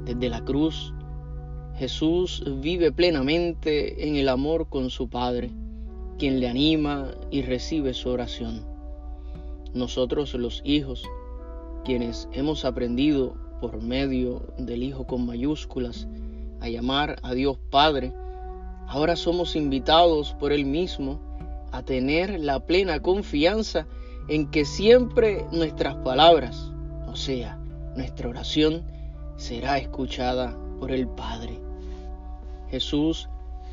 Desde 0.06 0.30
la 0.30 0.44
cruz, 0.44 0.94
Jesús 1.76 2.44
vive 2.62 2.92
plenamente 2.92 4.08
en 4.08 4.16
el 4.16 4.30
amor 4.30 4.68
con 4.70 4.90
su 4.90 5.10
Padre, 5.10 5.52
quien 6.20 6.40
le 6.42 6.50
anima 6.50 7.12
y 7.32 7.42
recibe 7.42 7.94
su 7.94 8.10
oración. 8.10 8.66
Nosotros 9.74 10.34
los 10.36 10.62
hijos 10.66 11.04
quienes 11.86 12.28
hemos 12.34 12.66
aprendido 12.66 13.36
por 13.62 13.82
medio 13.82 14.42
del 14.58 14.84
Hijo 14.84 15.08
con 15.08 15.26
mayúsculas 15.26 16.08
a 16.60 16.68
llamar 16.68 17.18
a 17.24 17.34
Dios 17.34 17.58
Padre, 17.72 18.14
ahora 18.88 19.16
somos 19.16 19.56
invitados 19.56 20.36
por 20.40 20.52
Él 20.52 20.66
mismo 20.66 21.20
a 21.72 21.84
tener 21.84 22.40
la 22.40 22.60
plena 22.66 23.02
confianza 23.02 23.88
en 24.28 24.52
que 24.52 24.66
siempre 24.66 25.46
nuestras 25.52 25.96
palabras, 25.96 26.72
o 27.08 27.16
sea, 27.16 27.58
nuestra 27.96 28.30
oración, 28.30 28.84
será 29.38 29.78
escuchada 29.78 30.58
por 30.80 30.92
el 30.92 31.08
Padre. 31.08 31.60
Jesús 32.70 33.30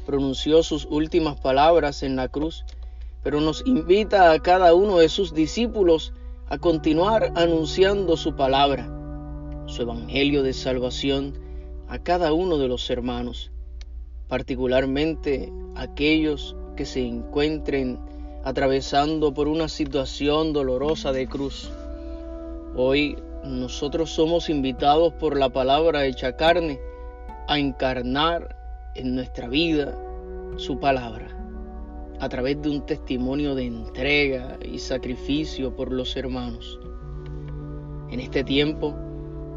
pronunció 0.06 0.62
sus 0.62 0.86
últimas 0.86 1.38
palabras 1.38 2.02
en 2.02 2.16
la 2.16 2.28
cruz, 2.28 2.64
pero 3.22 3.40
nos 3.40 3.62
invita 3.66 4.32
a 4.32 4.38
cada 4.38 4.72
uno 4.72 4.98
de 4.98 5.08
sus 5.08 5.34
discípulos 5.34 6.14
a 6.48 6.58
continuar 6.58 7.32
anunciando 7.34 8.16
su 8.16 8.36
palabra, 8.36 8.88
su 9.66 9.82
evangelio 9.82 10.44
de 10.44 10.52
salvación 10.52 11.34
a 11.88 11.98
cada 11.98 12.32
uno 12.32 12.56
de 12.56 12.68
los 12.68 12.88
hermanos, 12.88 13.50
particularmente 14.28 15.52
aquellos 15.74 16.56
que 16.76 16.86
se 16.86 17.04
encuentren 17.04 17.98
atravesando 18.44 19.34
por 19.34 19.48
una 19.48 19.68
situación 19.68 20.52
dolorosa 20.52 21.10
de 21.10 21.26
cruz. 21.26 21.68
Hoy 22.76 23.18
nosotros 23.44 24.10
somos 24.10 24.48
invitados 24.48 25.12
por 25.14 25.36
la 25.36 25.48
palabra 25.48 26.06
hecha 26.06 26.36
carne 26.36 26.78
a 27.48 27.58
encarnar 27.58 28.56
en 28.96 29.14
nuestra 29.14 29.48
vida 29.48 29.96
su 30.56 30.78
palabra 30.78 31.36
a 32.20 32.28
través 32.28 32.60
de 32.62 32.70
un 32.70 32.86
testimonio 32.86 33.54
de 33.54 33.66
entrega 33.66 34.58
y 34.64 34.78
sacrificio 34.78 35.74
por 35.74 35.92
los 35.92 36.16
hermanos. 36.16 36.80
En 38.10 38.20
este 38.20 38.42
tiempo 38.42 38.94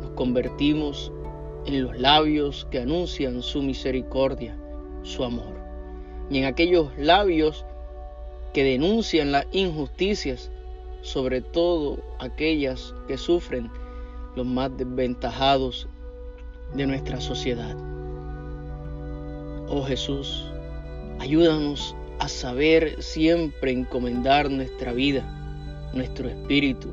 nos 0.01 0.11
convertimos 0.11 1.11
en 1.65 1.83
los 1.83 1.97
labios 1.97 2.67
que 2.69 2.79
anuncian 2.79 3.41
su 3.41 3.61
misericordia, 3.61 4.57
su 5.03 5.23
amor, 5.23 5.55
y 6.29 6.39
en 6.39 6.45
aquellos 6.45 6.89
labios 6.97 7.65
que 8.53 8.63
denuncian 8.63 9.31
las 9.31 9.45
injusticias, 9.51 10.51
sobre 11.01 11.41
todo 11.41 11.99
aquellas 12.19 12.93
que 13.07 13.17
sufren 13.17 13.71
los 14.35 14.45
más 14.45 14.75
desventajados 14.75 15.87
de 16.73 16.87
nuestra 16.87 17.21
sociedad. 17.21 17.98
Oh 19.71 19.83
Jesús, 19.83 20.45
ayúdanos 21.19 21.95
a 22.17 22.27
saber 22.27 23.03
siempre 23.03 23.71
encomendar 23.71 24.49
nuestra 24.49 24.93
vida, 24.93 25.23
nuestro 25.93 26.27
espíritu 26.27 26.89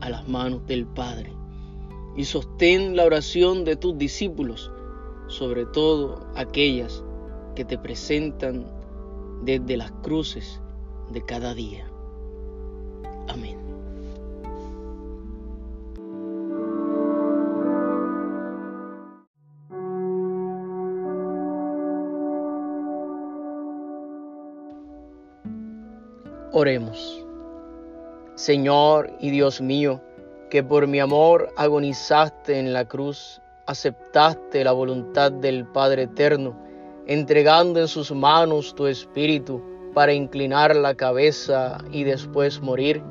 a 0.00 0.10
las 0.10 0.28
manos 0.28 0.66
del 0.66 0.84
Padre. 0.86 1.32
Y 2.14 2.24
sostén 2.24 2.96
la 2.96 3.06
oración 3.06 3.64
de 3.64 3.76
tus 3.76 3.96
discípulos, 3.96 4.70
sobre 5.28 5.64
todo 5.64 6.26
aquellas 6.36 7.02
que 7.56 7.64
te 7.64 7.78
presentan 7.78 8.66
desde 9.42 9.78
las 9.78 9.90
cruces 10.02 10.60
de 11.12 11.24
cada 11.24 11.54
día. 11.54 11.90
Amén. 13.28 13.71
Oremos. 26.54 27.24
Señor 28.34 29.10
y 29.20 29.30
Dios 29.30 29.62
mío, 29.62 30.02
que 30.50 30.62
por 30.62 30.86
mi 30.86 31.00
amor 31.00 31.48
agonizaste 31.56 32.58
en 32.58 32.74
la 32.74 32.86
cruz, 32.86 33.40
aceptaste 33.64 34.62
la 34.62 34.72
voluntad 34.72 35.32
del 35.32 35.64
Padre 35.66 36.02
Eterno, 36.02 36.54
entregando 37.06 37.80
en 37.80 37.88
sus 37.88 38.12
manos 38.12 38.74
tu 38.74 38.86
espíritu 38.86 39.62
para 39.94 40.12
inclinar 40.12 40.76
la 40.76 40.94
cabeza 40.94 41.78
y 41.90 42.04
después 42.04 42.60
morir. 42.60 43.02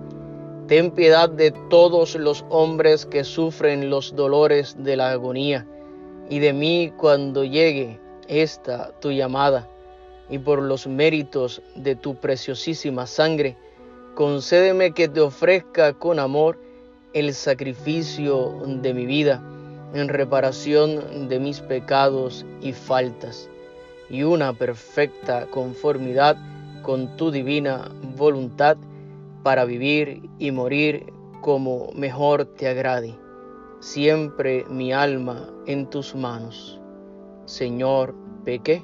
Ten 0.67 0.91
piedad 0.91 1.27
de 1.27 1.49
todos 1.71 2.13
los 2.13 2.45
hombres 2.49 3.07
que 3.07 3.23
sufren 3.23 3.89
los 3.89 4.15
dolores 4.15 4.75
de 4.77 4.97
la 4.97 5.09
agonía 5.09 5.65
y 6.29 6.37
de 6.37 6.53
mí 6.53 6.93
cuando 6.95 7.43
llegue 7.43 7.99
esta 8.27 8.91
tu 8.99 9.11
llamada 9.11 9.67
y 10.31 10.39
por 10.39 10.61
los 10.61 10.87
méritos 10.87 11.61
de 11.75 11.95
tu 11.95 12.15
preciosísima 12.15 13.05
sangre, 13.05 13.57
concédeme 14.15 14.93
que 14.93 15.07
te 15.07 15.19
ofrezca 15.19 15.93
con 15.93 16.17
amor 16.17 16.57
el 17.13 17.33
sacrificio 17.33 18.57
de 18.65 18.93
mi 18.93 19.05
vida 19.05 19.43
en 19.93 20.07
reparación 20.07 21.27
de 21.27 21.39
mis 21.39 21.59
pecados 21.59 22.45
y 22.61 22.71
faltas, 22.71 23.49
y 24.09 24.23
una 24.23 24.53
perfecta 24.53 25.45
conformidad 25.47 26.37
con 26.81 27.17
tu 27.17 27.29
divina 27.29 27.91
voluntad 28.15 28.77
para 29.43 29.65
vivir 29.65 30.29
y 30.39 30.51
morir 30.51 31.05
como 31.41 31.91
mejor 31.93 32.45
te 32.45 32.69
agrade. 32.69 33.15
Siempre 33.81 34.63
mi 34.69 34.93
alma 34.93 35.49
en 35.65 35.89
tus 35.89 36.15
manos. 36.15 36.79
Señor, 37.45 38.15
pequé, 38.45 38.83